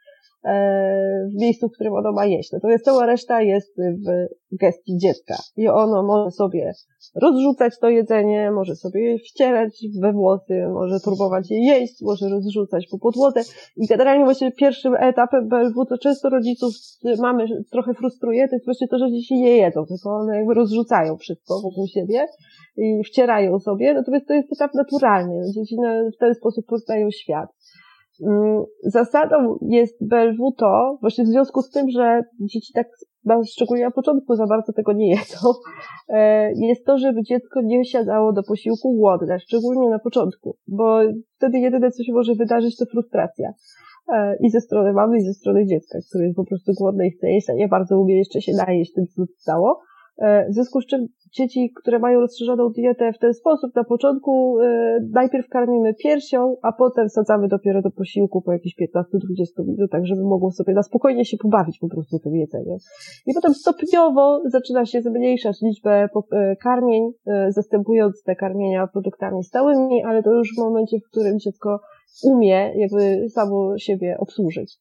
[0.43, 2.51] w miejscu, w którym ono ma jeść.
[2.51, 6.71] Natomiast cała reszta jest w gestii dziecka i ono może sobie
[7.21, 12.87] rozrzucać to jedzenie, może sobie je wcierać we włosy, może próbować je jeść, może rozrzucać
[12.91, 13.41] po podłodze
[13.77, 16.73] i generalnie właśnie pierwszym etapem BLW to często rodziców
[17.19, 21.17] mamy trochę frustruje, to jest właśnie to, że dzieci nie jedzą, tylko one jakby rozrzucają
[21.17, 22.25] wszystko wokół siebie
[22.77, 25.41] i wcierają sobie, natomiast to jest etap naturalny.
[25.55, 25.75] Dzieci
[26.15, 27.49] w ten sposób poznają świat.
[28.27, 32.87] Mm, zasadą jest BLW to, właśnie w związku z tym, że dzieci tak,
[33.51, 35.37] szczególnie na początku za bardzo tego nie jedzą,
[36.09, 40.99] e, jest to, żeby dziecko nie siadało do posiłku głodne, szczególnie na początku, bo
[41.37, 43.53] wtedy jedyne, co się może wydarzyć, to frustracja.
[44.13, 47.11] E, I ze strony mamy, i ze strony dziecka, które jest po prostu głodne i
[47.11, 49.79] chce jeść, a nie bardzo umie jeszcze się najeść tym, co zostało.
[50.21, 54.59] E, w związku z czym dzieci, które mają rozszerzoną dietę w ten sposób, na początku
[54.59, 60.21] e, najpierw karmimy piersią, a potem sadzamy dopiero do posiłku po jakieś 15-20 minutach, żeby
[60.23, 62.77] mogło sobie na spokojnie się pobawić po prostu tym jedzeniem.
[63.27, 67.11] I potem stopniowo zaczyna się zmniejszać liczbę e, karmień,
[67.49, 71.79] zastępując te karmienia produktami stałymi, ale to już w momencie, w którym dziecko
[72.23, 74.77] umie jakby samo siebie obsłużyć.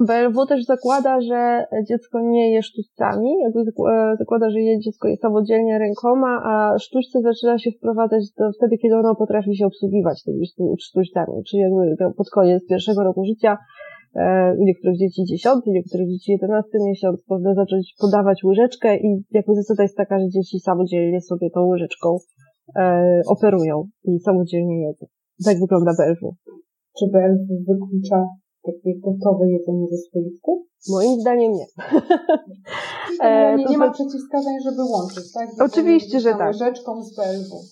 [0.00, 5.16] BLW też zakłada, że dziecko nie je sztućcami, jakby e, zakłada, że je dziecko je
[5.16, 10.46] samodzielnie rękoma, a sztućce zaczyna się wprowadzać do, wtedy, kiedy ono potrafi się obsługiwać tymi
[10.80, 13.58] sztućcami, czyli jakby pod koniec pierwszego roku życia
[14.14, 19.54] e, niektórych dzieci dziesiąty, u niektórych dzieci jedenasty miesiąc, można zacząć podawać łyżeczkę i jakby
[19.54, 22.16] zasada jest taka, że dzieci samodzielnie sobie tą łyżeczką
[22.76, 25.06] e, operują i samodzielnie jedzą.
[25.44, 26.34] Tak wygląda BLW.
[26.98, 28.26] Czy BLW wyklucza
[28.62, 30.58] takie gotowe jedzenie ze słoików?
[30.88, 31.66] Moim zdaniem nie.
[33.20, 35.48] E, nie, nie ma przeciwwskazań, żeby łączyć, tak?
[35.60, 36.52] Oczywiście, że tak.
[36.52, 37.62] Łyżeczką z BLW.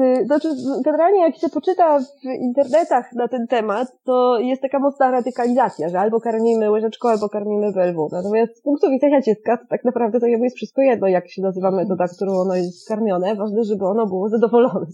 [0.00, 0.48] Y, znaczy,
[0.84, 6.00] generalnie jak się poczyta w internetach na ten temat, to jest taka mocna radykalizacja, że
[6.00, 8.08] albo karmimy łyżeczką, albo karmimy BLW.
[8.12, 11.70] Natomiast z punktu widzenia dziecka, to tak naprawdę to jest wszystko jedno, jak się nazywa
[11.70, 13.36] metoda, którą ono jest karmione.
[13.36, 14.86] Ważne, żeby ono było zadowolone.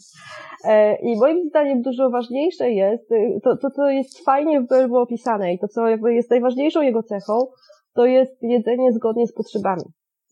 [0.65, 4.97] E, I moim zdaniem dużo ważniejsze jest, y, to, to co jest fajnie w BLW
[4.97, 7.47] opisane i to, co jest najważniejszą jego cechą,
[7.95, 9.83] to jest jedzenie zgodnie z potrzebami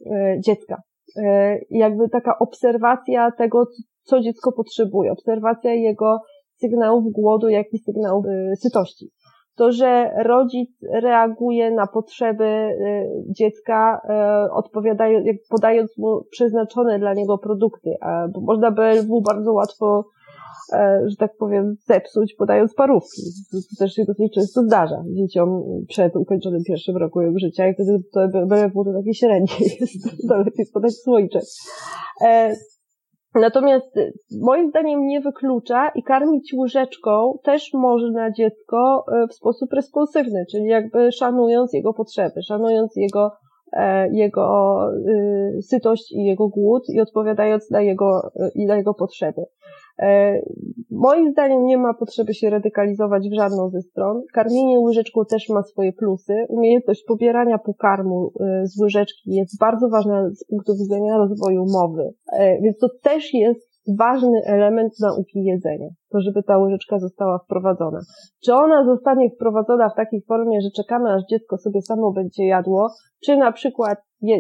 [0.07, 0.83] e, dziecka
[1.17, 3.67] e, jakby taka obserwacja tego,
[4.07, 6.21] co dziecko potrzebuje, obserwacja jego
[6.57, 9.11] sygnałów głodu, jak i sygnałów y, sytości.
[9.57, 14.01] To, że rodzic reaguje na potrzeby y, dziecka,
[14.47, 17.91] y, odpowiadając, podając mu przeznaczone dla niego produkty,
[18.35, 20.05] bo można BLW bardzo łatwo,
[21.07, 23.23] że tak powiem, zepsuć, podając parówki.
[23.53, 28.29] To też się dosyć często zdarza dzieciom przed ukończonym pierwszym roku życia i wtedy to
[28.29, 31.43] BLW to takie średnie jest, to lepiej podać słoiczek.
[33.41, 39.73] Natomiast y, moim zdaniem nie wyklucza i karmić łyżeczką też można dziecko y, w sposób
[39.73, 43.33] responsywny, czyli jakby szanując jego potrzeby, szanując jego,
[44.13, 44.79] jego
[45.59, 48.31] y, sytość i jego głód i odpowiadając na jego,
[48.67, 49.43] na jego potrzeby.
[49.99, 50.41] E,
[50.91, 54.23] moim zdaniem nie ma potrzeby się radykalizować w żadną ze stron.
[54.33, 56.35] Karmienie łyżeczką też ma swoje plusy.
[56.49, 62.11] Umiejętność pobierania pokarmu e, z łyżeczki jest bardzo ważna z punktu widzenia rozwoju mowy.
[62.33, 63.66] E, więc to też jest
[63.99, 65.89] ważny element nauki jedzenia.
[66.13, 68.01] To, żeby ta łyżeczka została wprowadzona.
[68.45, 72.89] Czy ona zostanie wprowadzona w takiej formie, że czekamy, aż dziecko sobie samo będzie jadło,
[73.25, 73.99] czy na przykład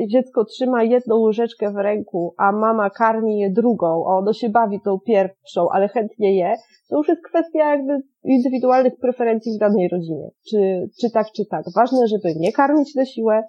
[0.08, 4.80] dziecko trzyma jedną łyżeczkę w ręku, a mama karmi je drugą, a ono się bawi
[4.84, 6.54] tą pierwszą, ale chętnie je,
[6.90, 10.28] to już jest kwestia jakby indywidualnych preferencji w danej rodzinie.
[10.50, 11.64] Czy, czy tak, czy tak.
[11.76, 13.42] Ważne, żeby nie karmić na siłę,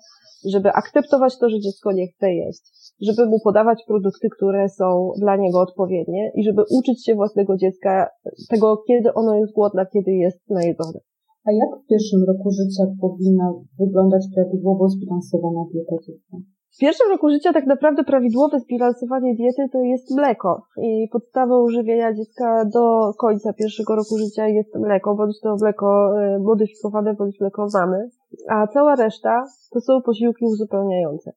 [0.51, 2.62] żeby akceptować to, że dziecko nie chce jeść,
[3.01, 8.10] żeby mu podawać produkty, które są dla niego odpowiednie i żeby uczyć się własnego dziecka
[8.49, 10.99] tego, kiedy ono jest głodne, kiedy jest najedzone.
[11.47, 16.38] A jak w pierwszym roku życia powinna wyglądać prawidłowo zbilansowana dieta dziecka?
[16.77, 22.13] W pierwszym roku życia tak naprawdę prawidłowe zbilansowanie diety to jest mleko i podstawą żywienia
[22.13, 27.67] dziecka do końca pierwszego roku życia jest mleko, bądź to mleko e, modyfikowane, bądź mleko
[27.73, 28.10] mamy,
[28.49, 31.31] a cała reszta to są posiłki uzupełniające.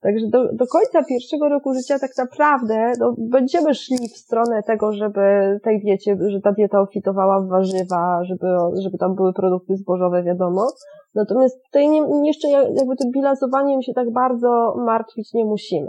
[0.00, 4.92] Także do, do końca pierwszego roku życia tak naprawdę no, będziemy szli w stronę tego,
[4.92, 5.20] żeby
[5.62, 8.46] tej diecie, że ta dieta ofitowała w warzywa, żeby,
[8.82, 10.66] żeby tam były produkty zbożowe, wiadomo.
[11.14, 15.88] Natomiast tutaj nie, jeszcze jakby tym bilansowaniem się tak bardzo martwić nie musimy.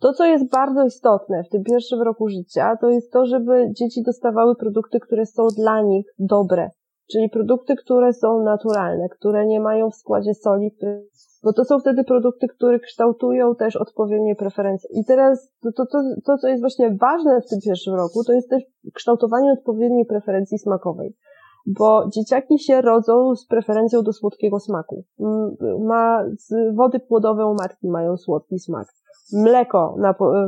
[0.00, 4.02] To, co jest bardzo istotne w tym pierwszym roku życia, to jest to, żeby dzieci
[4.02, 6.70] dostawały produkty, które są dla nich dobre.
[7.12, 10.70] Czyli produkty, które są naturalne, które nie mają w składzie soli,
[11.42, 14.90] bo to są wtedy produkty, które kształtują też odpowiednie preferencje.
[14.92, 18.32] I teraz to, to, to, to, co jest właśnie ważne w tym pierwszym roku, to
[18.32, 18.62] jest też
[18.94, 21.16] kształtowanie odpowiedniej preferencji smakowej.
[21.66, 25.04] Bo dzieciaki się rodzą z preferencją do słodkiego smaku.
[25.84, 28.86] Ma, z wody płodowe u matki mają słodki smak.
[29.32, 29.96] Mleko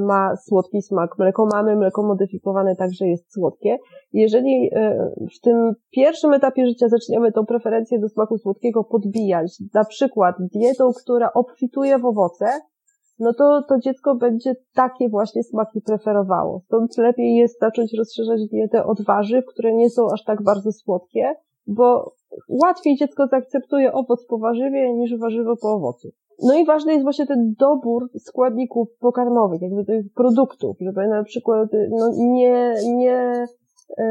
[0.00, 1.18] ma słodki smak.
[1.18, 3.78] Mleko mamy, mleko modyfikowane także jest słodkie.
[4.12, 9.84] Jeżeli e, w tym pierwszym etapie życia zaczniemy tą preferencję do smaku słodkiego podbijać, na
[9.84, 12.46] przykład dietą, która obfituje w owoce,
[13.18, 16.60] no to to dziecko będzie takie właśnie smaki preferowało.
[16.64, 21.34] Stąd lepiej jest zacząć rozszerzać dietę od warzyw, które nie są aż tak bardzo słodkie,
[21.66, 22.12] bo
[22.48, 26.08] łatwiej dziecko zaakceptuje owoc po warzywie niż warzywo po owocu.
[26.42, 31.68] No i ważny jest właśnie ten dobór składników pokarmowych, jakby tych produktów, żeby na przykład
[31.90, 33.46] no, nie, nie,
[33.98, 34.04] e,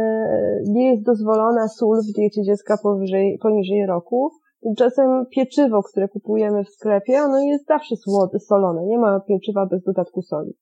[0.66, 4.32] nie jest dozwolona sól w diecie dziecka powyżej, poniżej roku.
[4.64, 7.96] Tymczasem pieczywo, które kupujemy w sklepie, ono jest zawsze
[8.40, 10.54] solone, nie ma pieczywa bez dodatku soli.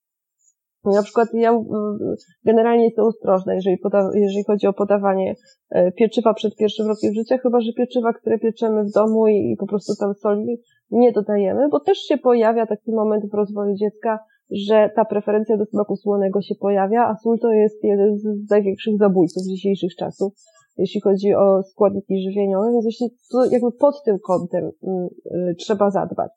[0.84, 1.62] Na przykład ja
[2.44, 3.76] generalnie jestem ostrożna, jeżeli,
[4.14, 5.34] jeżeli chodzi o podawanie
[5.70, 9.56] e, pieczywa przed pierwszym rokiem życia, chyba że pieczywa, które pieczemy w domu i, i
[9.56, 10.60] po prostu tam soli
[10.90, 14.18] nie dodajemy, bo też się pojawia taki moment w rozwoju dziecka,
[14.50, 18.98] że ta preferencja do smaku słonego się pojawia, a sól to jest jeden z największych
[18.98, 20.32] zabójców dzisiejszych czasów,
[20.78, 24.70] jeśli chodzi o składniki żywieniowe, więc właśnie to jakby pod tym kątem y,
[25.50, 26.30] y, trzeba zadbać.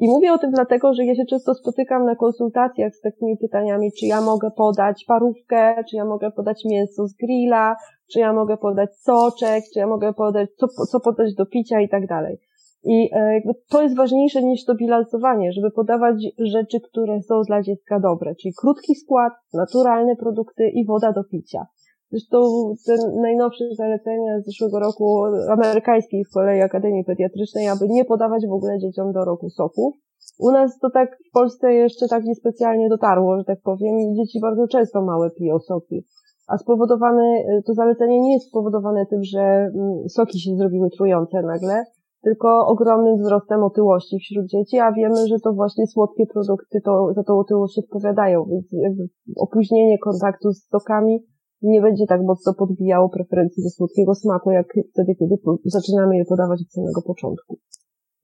[0.00, 3.92] I mówię o tym dlatego, że ja się często spotykam na konsultacjach z takimi pytaniami,
[3.92, 7.76] czy ja mogę podać parówkę, czy ja mogę podać mięso z grilla,
[8.12, 11.88] czy ja mogę podać soczek, czy ja mogę podać, co, co podać do picia i
[11.88, 12.38] tak dalej.
[12.84, 17.62] I e, jakby to jest ważniejsze niż to bilansowanie, żeby podawać rzeczy, które są dla
[17.62, 21.66] dziecka dobre, czyli krótki skład, naturalne produkty i woda do picia.
[22.10, 22.38] Zresztą
[22.86, 28.52] te najnowsze zalecenia z zeszłego roku amerykańskiej z kolei Akademii Pediatrycznej, aby nie podawać w
[28.52, 29.94] ogóle dzieciom do roku soków.
[30.38, 34.40] U nas to tak w Polsce jeszcze tak niespecjalnie dotarło, że tak powiem, i dzieci
[34.40, 36.04] bardzo często małe piją soki.
[36.48, 41.84] A spowodowane, to zalecenie nie jest spowodowane tym, że mm, soki się zrobiły trujące nagle,
[42.22, 47.22] tylko ogromnym wzrostem otyłości wśród dzieci, a wiemy, że to właśnie słodkie produkty to, za
[47.22, 48.96] tą otyłość odpowiadają, więc
[49.36, 51.24] opóźnienie kontaktu z sokami
[51.62, 56.60] nie będzie tak mocno podbijało preferencji do słodkiego smaku, jak wtedy, kiedy zaczynamy je podawać
[56.62, 57.58] od samego początku.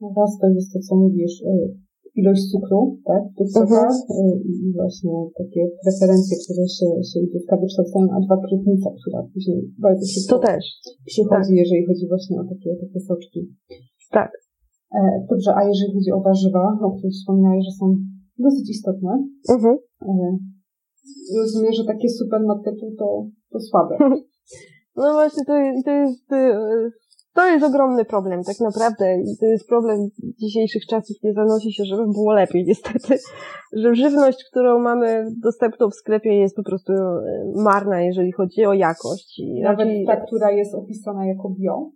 [0.01, 0.09] No
[0.41, 1.77] to jest to, co mówisz, y,
[2.21, 4.17] ilość cukru, tak, w tych sokach mhm.
[4.19, 9.19] y, i właśnie takie preferencje, które się, się u dziecka wykształcają, a dwa próżnica, która
[9.33, 10.65] później bardzo szybko to też.
[11.11, 11.61] przychodzi, tak.
[11.62, 13.41] jeżeli chodzi właśnie o takie, takie soczki.
[14.19, 14.31] Tak.
[14.97, 15.01] E,
[15.31, 17.87] dobrze, a jeżeli chodzi o warzywa, o których wspominałeś, że są
[18.39, 19.12] dosyć istotne,
[19.55, 19.75] mhm.
[20.09, 20.12] E,
[21.41, 23.09] rozumiem, że takie supermarkety to,
[23.51, 23.97] to słabe.
[24.97, 25.53] No właśnie, to,
[25.85, 26.29] to jest
[27.35, 29.20] to jest ogromny problem, tak naprawdę.
[29.20, 31.16] I to jest problem dzisiejszych czasów.
[31.22, 33.18] Nie zanosi się, żeby było lepiej, niestety.
[33.72, 37.22] Że żywność, którą mamy dostępną w sklepie jest po prostu e,
[37.55, 39.39] marna, jeżeli chodzi o jakość.
[39.39, 40.07] I Nawet raczej...
[40.07, 41.91] ta, która jest opisana jako bio?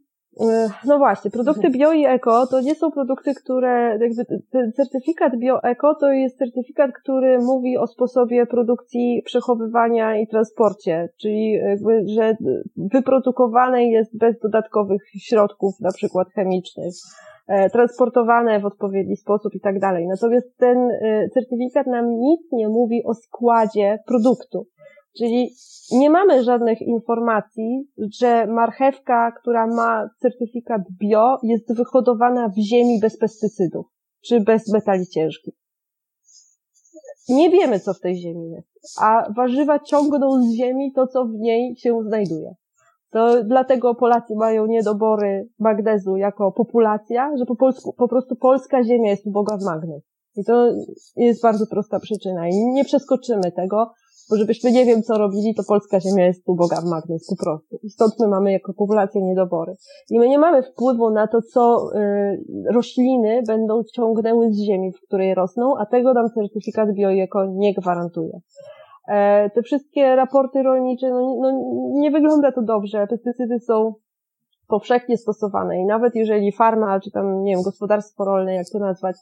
[0.84, 5.94] No właśnie, produkty bio i eko to nie są produkty, które, jakby ten certyfikat bio-eko
[5.94, 12.36] to jest certyfikat, który mówi o sposobie produkcji, przechowywania i transporcie, czyli jakby, że
[12.76, 16.94] wyprodukowane jest bez dodatkowych środków, na przykład chemicznych,
[17.48, 20.06] e, transportowane w odpowiedni sposób i tak dalej.
[20.06, 24.66] Natomiast ten e, certyfikat nam nic nie mówi o składzie produktu.
[25.16, 25.54] Czyli
[25.92, 27.88] nie mamy żadnych informacji,
[28.20, 33.86] że marchewka, która ma certyfikat bio, jest wyhodowana w ziemi bez pestycydów,
[34.24, 35.54] czy bez metali ciężkich.
[37.28, 38.68] Nie wiemy, co w tej ziemi jest,
[39.00, 42.54] a warzywa ciągną z ziemi to, co w niej się znajduje.
[43.10, 49.10] To dlatego Polacy mają niedobory magnezu jako populacja, że po, polsku, po prostu polska ziemia
[49.10, 50.02] jest uboga w magnez.
[50.36, 50.72] I to
[51.16, 53.92] jest bardzo prosta przyczyna i nie przeskoczymy tego,
[54.30, 57.78] bo żebyśmy nie wiem co robili, to polska ziemia jest uboga w magnez po prostu.
[57.82, 59.76] I stąd my mamy jako populację niedobory.
[60.10, 65.06] I my nie mamy wpływu na to, co y, rośliny będą ciągnęły z ziemi, w
[65.06, 68.40] której rosną, a tego nam certyfikat bioeko nie gwarantuje.
[69.08, 71.52] E, te wszystkie raporty rolnicze, no, no
[72.00, 73.06] nie wygląda to dobrze.
[73.06, 73.94] Pestycydy są
[74.68, 79.16] powszechnie stosowane i nawet jeżeli farma, czy tam, nie wiem, gospodarstwo rolne, jak to nazwać,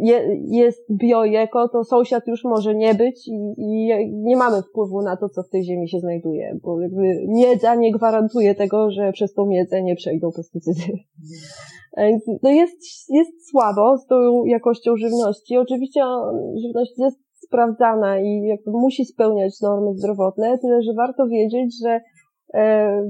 [0.00, 5.16] je, jest biojeko, to sąsiad już może nie być i, i, nie mamy wpływu na
[5.16, 9.34] to, co w tej ziemi się znajduje, bo jakby miedza nie gwarantuje tego, że przez
[9.34, 10.92] tą miedzę nie przejdą pestycydy.
[12.42, 12.76] No jest,
[13.08, 15.56] jest słabo z tą jakością żywności.
[15.56, 16.00] Oczywiście
[16.62, 22.00] żywność jest sprawdzana i jakby musi spełniać normy zdrowotne, tyle że warto wiedzieć, że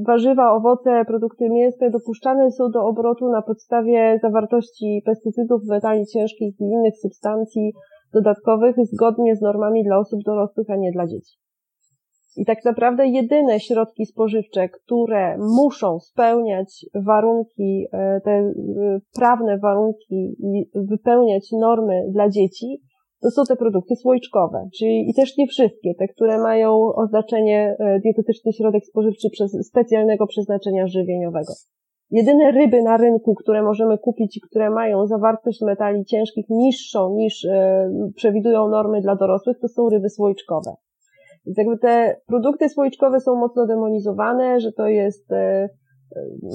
[0.06, 6.64] warzywa, owoce, produkty mięsne dopuszczane są do obrotu na podstawie zawartości pestycydów, metali ciężkich i
[6.64, 7.72] innych substancji
[8.12, 11.38] dodatkowych zgodnie z normami dla osób dorosłych, a nie dla dzieci.
[12.36, 18.52] I tak naprawdę jedyne środki spożywcze, które muszą spełniać warunki, e, te e,
[19.14, 22.82] prawne warunki i wypełniać normy dla dzieci,
[23.22, 28.00] to są te produkty słoiczkowe, czyli i też nie wszystkie, te, które mają oznaczenie e,
[28.00, 31.52] dietetyczny środek spożywczy przez specjalnego przeznaczenia żywieniowego.
[32.10, 37.44] Jedyne ryby na rynku, które możemy kupić i które mają zawartość metali ciężkich niższą niż
[37.44, 40.72] e, przewidują normy dla dorosłych, to są ryby słoiczkowe.
[41.46, 45.68] Więc jakby te produkty słoiczkowe są mocno demonizowane, że to jest e,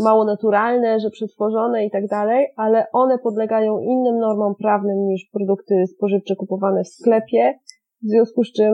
[0.04, 5.88] mało naturalne, że przetworzone i tak dalej, ale one podlegają innym normom prawnym niż produkty
[5.88, 7.60] spożywcze kupowane w sklepie,
[8.04, 8.74] w związku z czym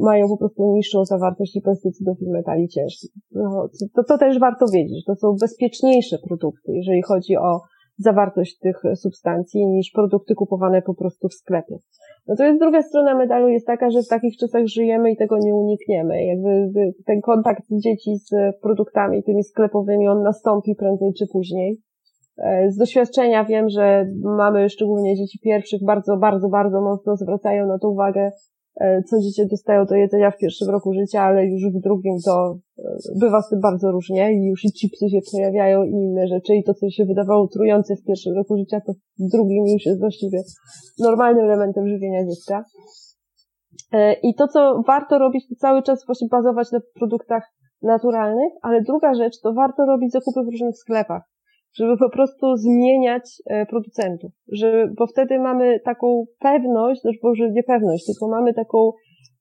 [0.00, 3.10] mają po prostu niższą zawartość pestycydów i metali ciężkich.
[3.32, 7.60] No, to, to też warto wiedzieć, to są bezpieczniejsze produkty, jeżeli chodzi o
[8.00, 11.76] zawartość tych substancji niż produkty kupowane po prostu w sklepie.
[12.26, 16.24] Natomiast druga strona medalu jest taka, że w takich czasach żyjemy i tego nie unikniemy.
[16.24, 16.72] Jakby
[17.06, 21.80] ten kontakt dzieci z produktami tymi sklepowymi, on nastąpi prędzej czy później.
[22.38, 27.78] E, z doświadczenia wiem, że mamy szczególnie dzieci pierwszych bardzo, bardzo, bardzo mocno zwracają na
[27.78, 28.30] to uwagę,
[28.78, 32.82] co dzieci dostają do jedzenia w pierwszym roku życia, ale już w drugim to e,
[33.20, 36.64] bywa z tym bardzo różnie i już i chipsy się pojawiają i inne rzeczy i
[36.64, 40.38] to, co się wydawało trujące w pierwszym roku życia, to w drugim już jest właściwie
[40.98, 42.64] normalnym elementem żywienia dziecka.
[43.92, 47.42] E, I to, co warto robić, to cały czas właśnie bazować na produktach
[47.82, 51.22] naturalnych, ale druga rzecz, to warto robić zakupy w różnych sklepach
[51.72, 57.62] żeby po prostu zmieniać e, producentów, że, bo wtedy mamy taką pewność, znaczy może nie
[57.62, 58.92] pewność, tylko mamy taką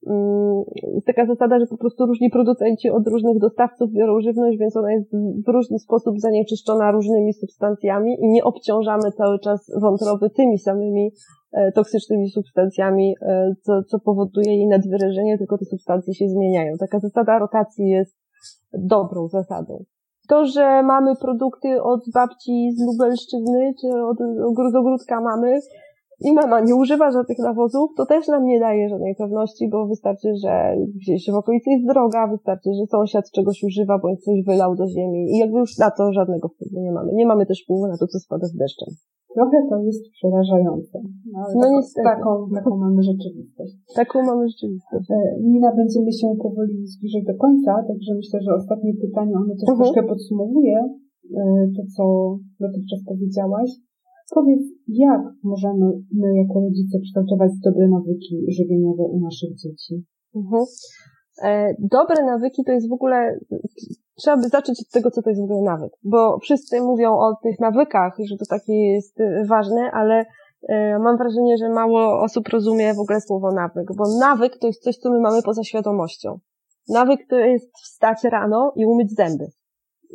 [0.02, 0.64] um,
[1.06, 5.12] taka zasada, że po prostu różni producenci od różnych dostawców biorą żywność, więc ona jest
[5.48, 11.12] w różny sposób zanieczyszczona różnymi substancjami i nie obciążamy cały czas wątroby tymi samymi
[11.52, 16.78] e, toksycznymi substancjami, e, co, co powoduje jej nadwyrężenie, tylko te substancje się zmieniają.
[16.80, 18.18] Taka zasada rotacji jest
[18.74, 19.84] dobrą zasadą.
[20.30, 24.18] To, że mamy produkty od babci z Lubelszczyzny, czy od,
[24.76, 25.60] ogródka mamy,
[26.22, 30.30] i mama nie używa żadnych nawozów, to też nam nie daje żadnej pewności, bo wystarczy,
[30.44, 34.88] że gdzieś w okolicy jest droga, wystarczy, że sąsiad czegoś używa, bądź coś wylał do
[34.88, 37.12] ziemi i jakby już na to żadnego wpływu nie mamy.
[37.14, 38.90] Nie mamy też wpływu na to, co spada z deszczem.
[39.36, 40.98] Trochę to jest przerażające.
[41.34, 42.08] No, no taką, niestety.
[42.14, 43.74] Taką, taką mamy rzeczywistość.
[43.96, 45.12] Taką mamy rzeczywistość.
[45.12, 49.70] E, Nina, będziemy się powoli zbliżać do końca, także myślę, że ostatnie pytanie, ono też
[49.70, 49.78] mhm.
[49.78, 50.78] troszkę podsumowuje
[51.40, 51.42] e,
[51.76, 52.04] to, co
[52.60, 53.70] dotychczas powiedziałaś.
[54.36, 60.06] Powiedz, jak możemy my jako rodzice kształtować dobre nawyki żywieniowe u naszych dzieci?
[60.36, 60.64] Mhm.
[61.44, 63.40] E, dobre nawyki to jest w ogóle,
[64.16, 67.36] trzeba by zacząć od tego, co to jest w ogóle nawyk, bo wszyscy mówią o
[67.44, 70.26] tych nawykach, że to takie jest e, ważne, ale
[70.70, 74.84] e, mam wrażenie, że mało osób rozumie w ogóle słowo nawyk, bo nawyk to jest
[74.84, 76.40] coś, co my mamy poza świadomością.
[76.90, 79.46] Nawyk to jest wstać rano i umyć zęby,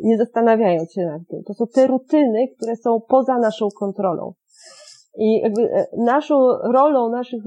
[0.03, 1.43] nie zastanawiając się nad tym.
[1.47, 4.33] To są te rutyny, które są poza naszą kontrolą.
[5.19, 7.43] I jakby naszą rolą naszych,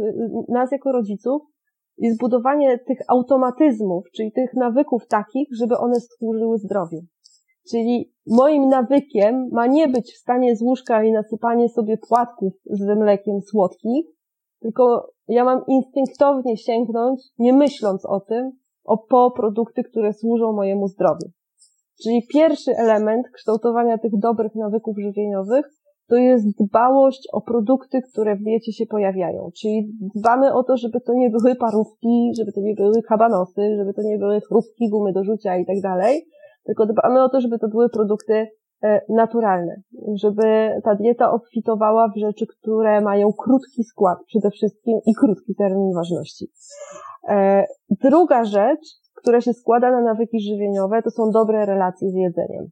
[0.50, 1.42] nas jako rodziców
[1.98, 6.98] jest budowanie tych automatyzmów, czyli tych nawyków takich, żeby one służyły zdrowiu.
[7.72, 13.42] Czyli moim nawykiem ma nie być wstanie z łóżka i nasypanie sobie płatków z mlekiem
[13.42, 14.06] słodkich,
[14.62, 18.52] tylko ja mam instynktownie sięgnąć, nie myśląc o tym,
[18.84, 21.30] o po produkty, które służą mojemu zdrowiu.
[22.04, 25.66] Czyli pierwszy element kształtowania tych dobrych nawyków żywieniowych
[26.10, 29.50] to jest dbałość o produkty, które w diecie się pojawiają.
[29.62, 33.94] Czyli dbamy o to, żeby to nie były parówki, żeby to nie były kabanosy, żeby
[33.94, 36.28] to nie były chrupki, gumy do rzucia i tak dalej,
[36.66, 38.48] tylko dbamy o to, żeby to były produkty
[38.84, 39.82] e, naturalne,
[40.16, 45.94] żeby ta dieta obfitowała w rzeczy, które mają krótki skład przede wszystkim i krótki termin
[45.96, 46.52] ważności.
[47.30, 52.70] E, druga rzecz, która się składa na nawyki żywieniowe, to są dobre relacje z jedzeniem.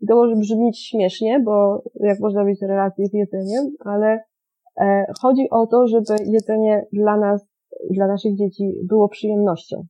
[0.00, 4.20] I to może brzmieć śmiesznie, bo jak można mieć relacje z jedzeniem, ale
[4.80, 7.46] e, chodzi o to, żeby jedzenie dla nas,
[7.90, 9.86] dla naszych dzieci było przyjemnością.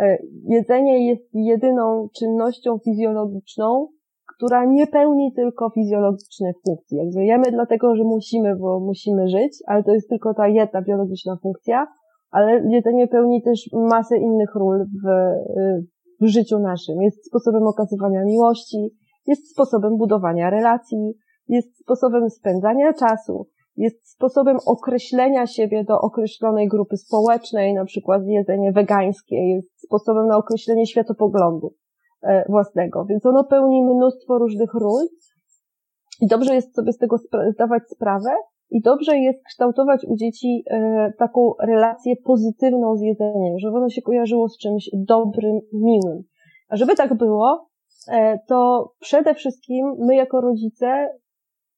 [0.00, 0.18] E,
[0.48, 3.88] jedzenie jest jedyną czynnością fizjologiczną,
[4.36, 6.98] która nie pełni tylko fizjologicznych funkcji.
[6.98, 11.36] Jakby jemy dlatego, że musimy, bo musimy żyć, ale to jest tylko ta jedna biologiczna
[11.42, 11.86] funkcja,
[12.30, 15.08] ale jedzenie pełni też masę innych ról w,
[16.20, 17.02] w życiu naszym.
[17.02, 18.90] Jest sposobem okazywania miłości,
[19.26, 21.14] jest sposobem budowania relacji,
[21.48, 28.72] jest sposobem spędzania czasu, jest sposobem określenia siebie do określonej grupy społecznej, na przykład jedzenie
[28.72, 31.74] wegańskie, jest sposobem na określenie światopoglądu
[32.22, 33.04] e, własnego.
[33.04, 35.02] Więc ono pełni mnóstwo różnych ról
[36.20, 37.16] i dobrze jest sobie z tego
[37.54, 38.30] zdawać sprawę
[38.70, 44.02] i dobrze jest kształtować u dzieci e, taką relację pozytywną z jedzeniem, żeby ono się
[44.02, 46.22] kojarzyło z czymś dobrym, miłym.
[46.68, 47.68] A żeby tak było,
[48.08, 51.18] E, to przede wszystkim my jako rodzice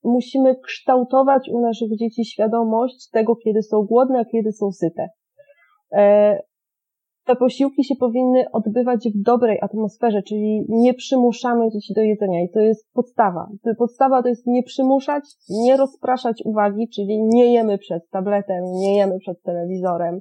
[0.04, 5.08] musimy kształtować u naszych dzieci świadomość tego, kiedy są głodne, a kiedy są syte.
[7.24, 12.50] Te posiłki się powinny odbywać w dobrej atmosferze, czyli nie przymuszamy dzieci do jedzenia i
[12.50, 13.48] to jest podstawa.
[13.78, 19.18] Podstawa to jest nie przymuszać, nie rozpraszać uwagi, czyli nie jemy przed tabletem, nie jemy
[19.18, 20.20] przed telewizorem,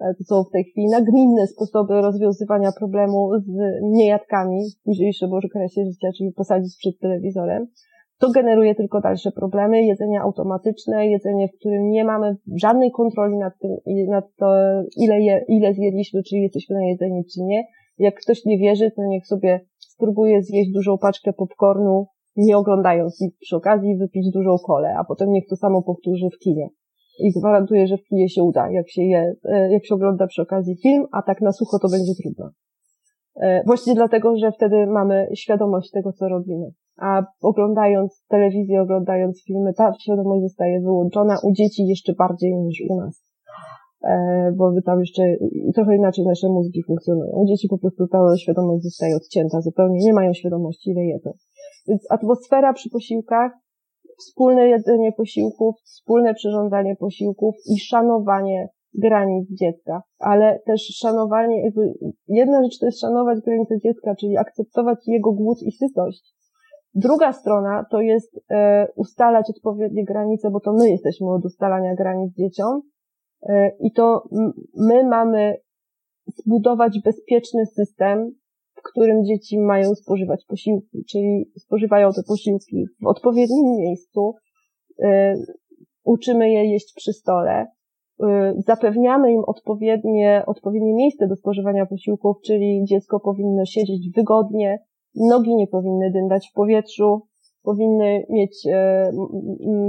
[0.00, 5.84] E, to są w tej chwili nagminne sposoby rozwiązywania problemu z niejadkami w późniejszym okresie
[5.84, 7.66] życia, czyli posadzić przed telewizorem.
[8.18, 13.58] To generuje tylko dalsze problemy, jedzenie automatyczne, jedzenie, w którym nie mamy żadnej kontroli nad
[13.58, 13.70] tym,
[14.08, 14.46] nad to,
[14.96, 17.64] ile, je, ile zjedliśmy, czy jesteśmy na jedzeniu, czy nie.
[17.98, 22.06] Jak ktoś nie wierzy, to niech sobie spróbuje zjeść dużą paczkę popcornu,
[22.36, 26.38] nie oglądając i przy okazji wypić dużą kolę, a potem niech to samo powtórzy w
[26.38, 26.68] kinie
[27.18, 30.42] i gwarantuję, że w kinie się uda, jak się je, e, jak się ogląda przy
[30.42, 32.50] okazji film, a tak na sucho to będzie trudno.
[33.36, 36.66] E, właśnie dlatego, że wtedy mamy świadomość tego, co robimy.
[37.00, 42.96] A oglądając telewizję, oglądając filmy, ta świadomość zostaje wyłączona u dzieci jeszcze bardziej niż u
[42.96, 43.24] nas.
[44.04, 45.22] e, bo tam jeszcze
[45.74, 47.32] trochę inaczej nasze mózgi funkcjonują.
[47.32, 51.32] U dzieci po prostu ta świadomość zostaje odcięta zupełnie, nie mają świadomości, ile jedzą.
[51.88, 53.52] Więc atmosfera przy posiłkach,
[54.18, 61.94] wspólne jedzenie posiłków, wspólne przyrządzanie posiłków i szanowanie granic dziecka, ale też szanowanie, jakby,
[62.28, 66.34] jedna rzecz to jest szanować granice dziecka, czyli akceptować jego głód i sytość.
[66.94, 72.34] Druga strona to jest e, ustalać odpowiednie granice, bo to my jesteśmy od ustalania granic
[72.34, 72.82] dzieciom.
[73.42, 74.28] E, i to
[74.76, 75.56] my mamy
[76.26, 78.34] zbudować bezpieczny system,
[78.74, 84.34] w którym dzieci mają spożywać posiłki, czyli spożywają te posiłki w odpowiednim miejscu,
[85.02, 85.34] e,
[86.04, 87.66] uczymy je jeść przy stole,
[88.66, 94.78] zapewniamy im odpowiednie, odpowiednie miejsce do spożywania posiłków, czyli dziecko powinno siedzieć wygodnie,
[95.14, 97.22] nogi nie powinny dyndać w powietrzu,
[97.62, 99.12] powinny mieć e,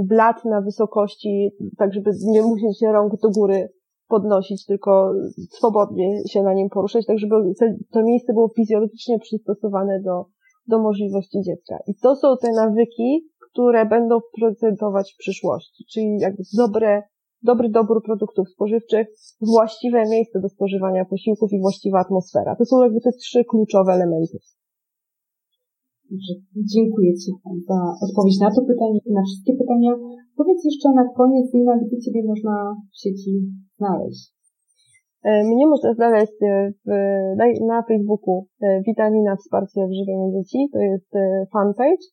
[0.04, 3.68] blat na wysokości, tak żeby nie musieć rąk do góry
[4.08, 5.12] podnosić, tylko
[5.50, 7.34] swobodnie się na nim poruszać, tak żeby
[7.92, 10.24] to miejsce było fizjologicznie przystosowane do,
[10.68, 11.78] do możliwości dziecka.
[11.86, 17.02] I to są te nawyki, które będą procentować w przyszłości, czyli jakby dobre
[17.50, 19.06] dobry dobór produktów spożywczych,
[19.54, 22.56] właściwe miejsce do spożywania posiłków i właściwa atmosfera.
[22.58, 24.38] To są jakby te trzy kluczowe elementy.
[26.10, 26.34] Dobrze,
[26.74, 27.30] dziękuję Ci
[27.68, 29.90] za odpowiedź na to pytanie i na wszystkie pytania.
[30.36, 32.54] Powiedz jeszcze na koniec, Lina, gdzie Ciebie można
[32.92, 33.30] w sieci
[33.78, 34.36] znaleźć?
[35.26, 36.88] E, mnie można znaleźć e, w,
[37.36, 40.68] na, na Facebooku e, Witamina Wsparcie w Żywieniu Dzieci.
[40.72, 41.10] To jest
[41.52, 42.04] fanpage.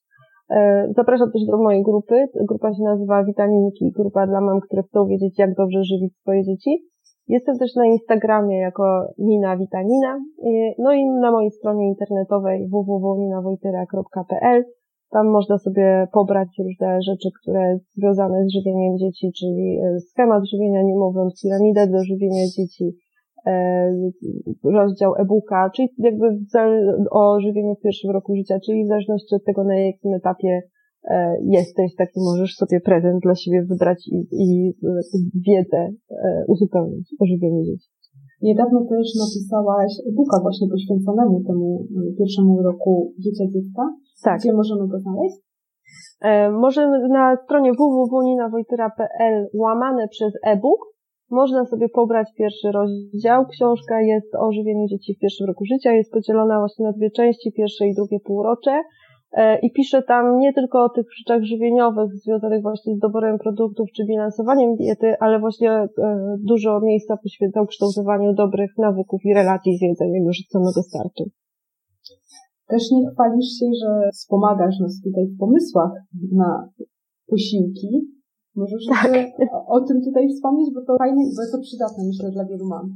[0.49, 2.27] E, zapraszam też do mojej grupy.
[2.47, 6.85] Grupa się nazywa Witaminki, grupa dla mam, które chcą wiedzieć, jak dobrze żywić swoje dzieci.
[7.27, 8.83] Jestem też na Instagramie jako
[9.17, 10.19] Nina Witamina,
[10.79, 14.63] no i na mojej stronie internetowej www.ninawojtyra.pl.
[15.09, 20.81] Tam można sobie pobrać różne rzeczy, które związane z żywieniem dzieci, czyli e, schemat żywienia
[20.81, 23.02] niemowląt, piramidę do żywienia dzieci, E,
[24.63, 26.27] rozdział e-booka, czyli jakby
[27.11, 30.61] o żywieniu w pierwszym roku życia, czyli w zależności od tego, na jakim etapie
[31.03, 34.73] e, jesteś, taki możesz sobie prezent dla siebie wybrać i, i
[35.47, 37.89] wiedzę e, uzupełnić o żywieniu dzieci.
[38.41, 41.87] Niedawno też napisałaś e-booka właśnie poświęconemu temu
[42.17, 43.83] pierwszemu roku życia dziecka.
[44.23, 44.39] Tak.
[44.39, 45.37] Gdzie możemy go znaleźć?
[46.51, 50.92] Możemy na stronie www.ninawojtyra.pl łamane przez e-book
[51.33, 53.45] można sobie pobrać pierwszy rozdział.
[53.45, 55.93] Książka jest o żywieniu dzieci w pierwszym roku życia.
[55.93, 58.81] Jest podzielona właśnie na dwie części, pierwsze i drugie półrocze.
[59.33, 63.87] E, I piszę tam nie tylko o tych rzeczach żywieniowych związanych właśnie z doborem produktów
[63.95, 65.87] czy bilansowaniem diety, ale właśnie e,
[66.39, 71.23] dużo miejsca poświęcam kształtowaniu dobrych nawyków i relacji z jedzeniem już od samego startu.
[72.67, 75.91] Też nie chwalisz się, że wspomagasz nas tutaj w pomysłach
[76.31, 76.69] na
[77.27, 78.12] posiłki,
[78.55, 79.11] Możesz tak.
[79.51, 82.89] o, o tym tutaj wspomnieć, bo to fajne i bardzo przydatne, myślę, dla wielu mam.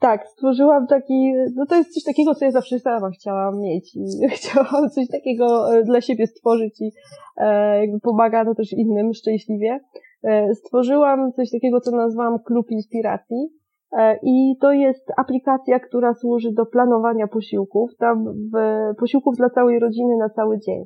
[0.00, 4.04] Tak, stworzyłam taki, no to jest coś takiego, co ja zawsze sama chciałam mieć i
[4.36, 6.92] chciałam coś takiego e, dla siebie stworzyć i
[7.36, 9.80] e, jakby pomaga to też innym szczęśliwie.
[10.24, 13.48] E, stworzyłam coś takiego, co nazwałam Klub Inspiracji
[13.98, 18.56] e, i to jest aplikacja, która służy do planowania posiłków, tam w,
[18.98, 20.84] posiłków dla całej rodziny na cały dzień.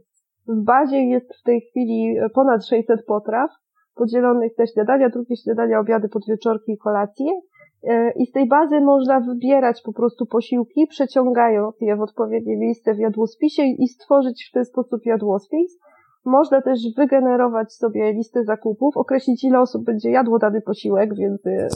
[0.48, 3.50] W bazie jest w tej chwili ponad 600 potraw,
[3.94, 7.40] podzielonych te śniadania, drugie śniadania, obiady, podwieczorki i kolacje.
[7.88, 12.94] E, I z tej bazy można wybierać po prostu posiłki, przeciągając je w odpowiednie miejsce
[12.94, 15.78] w jadłospisie i stworzyć w ten sposób jadłospis.
[16.24, 21.68] Można też wygenerować sobie listę zakupów, określić ile osób będzie jadło dany posiłek, więc e,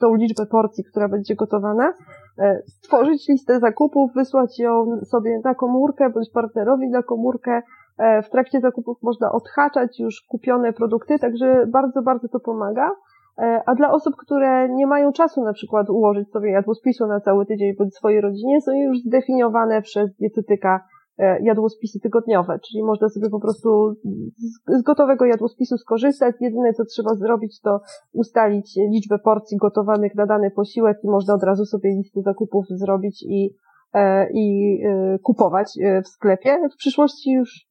[0.00, 1.92] tą liczbę porcji, która będzie gotowana,
[2.38, 7.62] e, stworzyć listę zakupów, wysłać ją sobie na komórkę bądź partnerowi na komórkę,
[7.98, 12.90] w trakcie zakupów można odhaczać już kupione produkty, także bardzo, bardzo to pomaga.
[13.38, 17.46] E, a dla osób, które nie mają czasu na przykład ułożyć sobie jadłospisu na cały
[17.46, 20.84] tydzień bądź swojej rodzinie, są już zdefiniowane przez dietetyka
[21.18, 23.94] e, jadłospisy tygodniowe, czyli można sobie po prostu
[24.68, 26.36] z gotowego jadłospisu skorzystać.
[26.40, 27.80] Jedyne co trzeba zrobić to
[28.12, 33.22] ustalić liczbę porcji gotowanych na dany posiłek i można od razu sobie listę zakupów zrobić
[33.22, 33.73] i E,
[34.34, 36.58] i e, kupować e, w sklepie.
[36.74, 37.66] W przyszłości już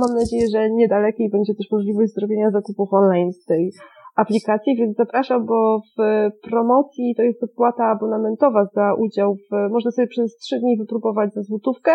[0.00, 3.72] mam nadzieję, że niedalekiej będzie też możliwość zrobienia zakupów online z tej
[4.16, 10.08] aplikacji, więc zapraszam, bo w promocji to jest opłata abonamentowa za udział w, można sobie
[10.08, 11.92] przez trzy dni wypróbować za złotówkę,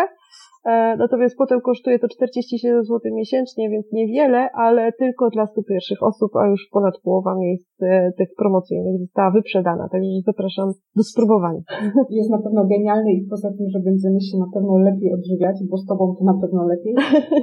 [0.64, 6.02] E, natomiast potem kosztuje to 47 zł miesięcznie, więc niewiele, ale tylko dla 100 pierwszych
[6.02, 11.60] osób, a już ponad połowa miejsc e, tych promocyjnych została wyprzedana, także zapraszam do spróbowania.
[12.18, 15.76] Jest na pewno genialny i poza tym, że będziemy się na pewno lepiej odżywiać, bo
[15.76, 16.94] z Tobą to na pewno lepiej,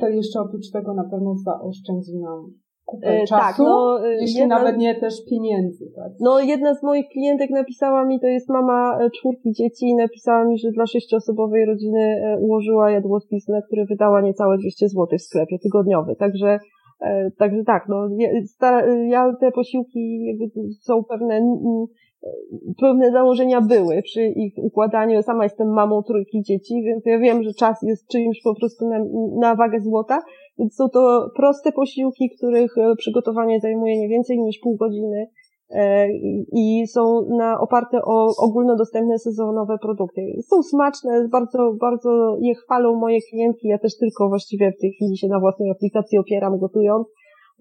[0.01, 2.53] to jeszcze oprócz tego na pewno zaoszczędzi nam
[2.89, 5.91] kupę E, czasu, tak, no, e, jeśli jedna- nawet nie też pieniędzy.
[5.95, 6.11] Tak?
[6.19, 10.45] No, jedna z moich klientek napisała mi, to jest mama e, czwórki dzieci, i napisała
[10.45, 15.59] mi, że dla sześcioosobowej rodziny ułożyła jadłospis, na który wydała niecałe 200 zł w sklepie
[15.59, 16.15] tygodniowy.
[16.15, 16.59] Także,
[17.37, 18.29] także tak, no, ja,
[19.07, 20.45] ja te posiłki jakby
[20.81, 21.41] są pewne,
[22.81, 25.21] pewne założenia były przy ich układaniu.
[25.23, 28.99] Sama jestem mamą trójki dzieci, więc ja wiem, że czas jest czymś po prostu na,
[29.39, 30.21] na wagę złota.
[30.59, 35.27] Więc są to proste posiłki, których e, przygotowanie zajmuje nie więcej niż pół godziny
[35.69, 36.07] e,
[36.53, 40.21] i- są na, oparte o ogólnodostępne sezonowe produkty.
[40.49, 43.67] Są smaczne, bardzo, bardzo je chwalą moje klientki.
[43.67, 47.07] Ja też tylko właściwie w tej chwili się na własnej aplikacji opieram gotując,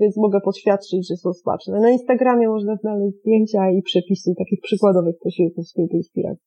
[0.01, 1.81] więc mogę poświadczyć, że są smaczne.
[1.81, 6.45] Na Instagramie można znaleźć zdjęcia i przepisy takich przykładowych posiłków z tej inspiracji.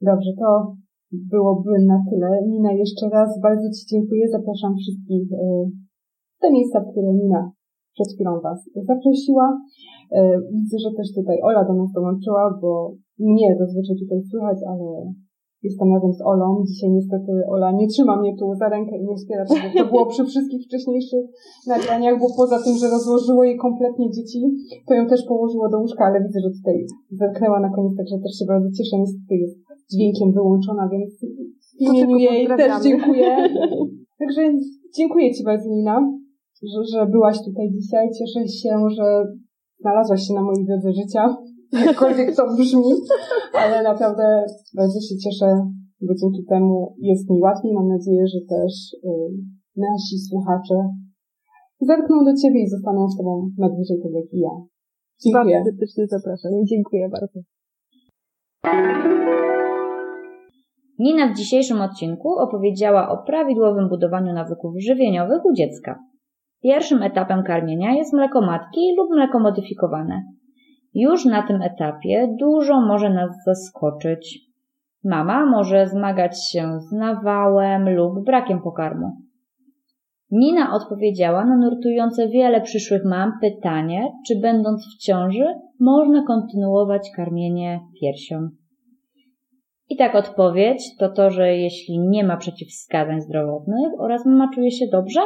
[0.00, 0.74] Dobrze, to
[1.12, 2.46] byłoby na tyle.
[2.46, 4.28] Nina, jeszcze raz bardzo Ci dziękuję.
[4.28, 5.70] Zapraszam wszystkich e,
[6.36, 7.50] w te miejsca, w które Nina
[7.94, 9.60] przed chwilą Was zaprosiła.
[10.12, 15.12] E, Widzę, że też tutaj Ola do nas dołączyła, bo mnie zazwyczaj tutaj słychać, ale
[15.62, 16.64] jestem razem z Olą.
[16.68, 20.06] Dzisiaj niestety Ola nie trzyma mnie tu za rękę i nie wspiera, tak to było
[20.06, 21.24] przy wszystkich wcześniejszych
[21.66, 24.40] nagraniach, bo poza tym, że rozłożyło jej kompletnie dzieci,
[24.88, 26.76] to ją też położyło do łóżka, ale widzę, że tutaj
[27.10, 28.96] zerknęła na koniec, także też się bardzo cieszę.
[28.98, 29.56] Niestety jest
[29.92, 31.10] dźwiękiem wyłączona, więc
[31.78, 33.30] w imieniu jej też dziękuję.
[34.20, 34.42] Także
[34.96, 35.96] dziękuję Ci bardzo, Nina,
[36.62, 38.08] że, że byłaś tutaj dzisiaj.
[38.18, 39.06] Cieszę się, że
[39.80, 41.36] znalazłaś się na mojej drodze życia,
[41.72, 42.92] jakkolwiek to brzmi,
[43.52, 45.46] ale naprawdę bardzo się cieszę,
[46.00, 47.72] bo dzięki temu jest mi łatwiej.
[47.74, 48.72] Mam nadzieję, że też
[49.04, 49.08] y,
[49.76, 50.74] nasi słuchacze
[51.80, 54.50] zerkną do Ciebie i zostaną z Tobą na dłużej, tak jak i ja.
[55.24, 55.54] Dziękuję.
[55.56, 57.40] Bardzo serdecznie zapraszam i dziękuję bardzo.
[60.98, 65.98] Nina w dzisiejszym odcinku opowiedziała o prawidłowym budowaniu nawyków żywieniowych u dziecka.
[66.62, 70.22] Pierwszym etapem karmienia jest mleko matki lub mleko modyfikowane.
[70.94, 74.38] Już na tym etapie dużo może nas zaskoczyć.
[75.04, 79.12] Mama może zmagać się z nawałem lub brakiem pokarmu.
[80.30, 85.44] Nina odpowiedziała na nurtujące wiele przyszłych mam pytanie, czy będąc w ciąży
[85.80, 88.48] można kontynuować karmienie piersią.
[89.88, 94.86] I tak odpowiedź to to, że jeśli nie ma przeciwwskazań zdrowotnych oraz mama czuje się
[94.92, 95.20] dobrze,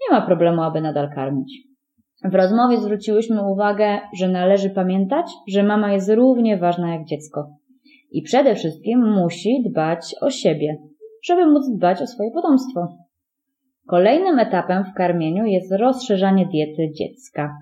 [0.00, 1.66] nie ma problemu, aby nadal karmić.
[2.24, 7.50] W rozmowie zwróciłyśmy uwagę, że należy pamiętać, że mama jest równie ważna jak dziecko.
[8.12, 10.76] I przede wszystkim musi dbać o siebie,
[11.24, 12.96] żeby móc dbać o swoje potomstwo.
[13.86, 17.56] Kolejnym etapem w karmieniu jest rozszerzanie diety dziecka.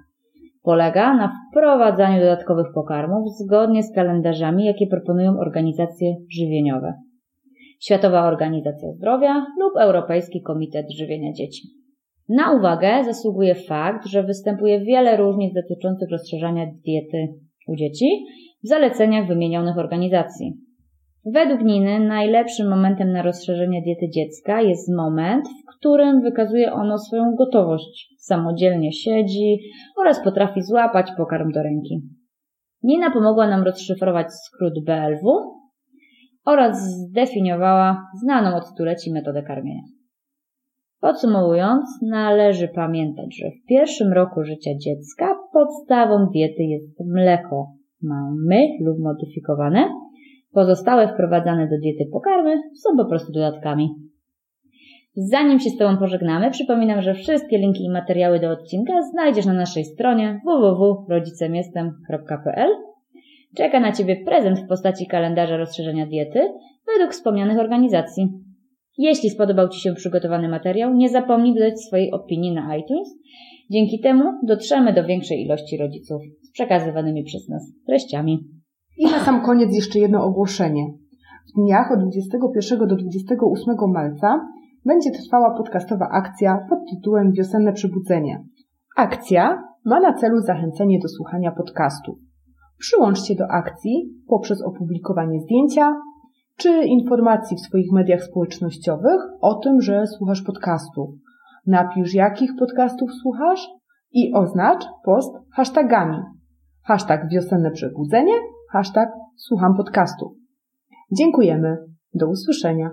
[0.62, 6.94] Polega na wprowadzaniu dodatkowych pokarmów zgodnie z kalendarzami, jakie proponują organizacje żywieniowe.
[7.80, 11.84] Światowa Organizacja Zdrowia lub Europejski Komitet Żywienia Dzieci.
[12.28, 17.28] Na uwagę zasługuje fakt, że występuje wiele różnic dotyczących rozszerzania diety
[17.68, 18.24] u dzieci
[18.64, 20.52] w zaleceniach wymienionych organizacji.
[21.26, 27.34] Według Niny najlepszym momentem na rozszerzenie diety dziecka jest moment, w którym wykazuje ono swoją
[27.34, 28.14] gotowość.
[28.18, 29.58] Samodzielnie siedzi
[29.96, 32.00] oraz potrafi złapać pokarm do ręki.
[32.82, 35.54] Nina pomogła nam rozszyfrować skrót BLW
[36.44, 39.93] oraz zdefiniowała znaną od stuleci metodę karmienia.
[41.05, 48.98] Podsumowując, należy pamiętać, że w pierwszym roku życia dziecka podstawą diety jest mleko mamy lub
[48.98, 49.88] modyfikowane.
[50.52, 53.88] Pozostałe wprowadzane do diety pokarmy są po prostu dodatkami.
[55.16, 59.52] Zanim się z Tobą pożegnamy, przypominam, że wszystkie linki i materiały do odcinka znajdziesz na
[59.52, 62.68] naszej stronie www.rodzicemjestem.pl.
[63.57, 66.40] Czeka na Ciebie prezent w postaci kalendarza rozszerzenia diety
[66.86, 68.43] według wspomnianych organizacji.
[68.99, 73.09] Jeśli spodobał Ci się przygotowany materiał, nie zapomnij dodać swojej opinii na iTunes.
[73.70, 78.49] Dzięki temu dotrzemy do większej ilości rodziców z przekazywanymi przez nas treściami.
[78.99, 80.86] I na sam koniec jeszcze jedno ogłoszenie.
[81.49, 84.49] W dniach od 21 do 28 marca
[84.84, 88.45] będzie trwała podcastowa akcja pod tytułem Wiosenne Przebudzenie.
[88.97, 92.18] Akcja ma na celu zachęcenie do słuchania podcastów.
[92.78, 95.97] Przyłączcie do akcji poprzez opublikowanie zdjęcia
[96.57, 101.11] czy informacji w swoich mediach społecznościowych o tym, że słuchasz podcastów.
[101.66, 103.68] Napisz, jakich podcastów słuchasz
[104.12, 106.18] i oznacz post hashtagami.
[106.82, 108.34] Hashtag wiosenne przebudzenie,
[108.72, 110.32] hashtag słucham podcastów.
[111.12, 111.76] Dziękujemy.
[112.14, 112.90] Do usłyszenia.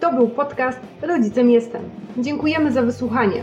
[0.00, 1.82] To był podcast Rodzicem Jestem.
[2.18, 3.42] Dziękujemy za wysłuchanie.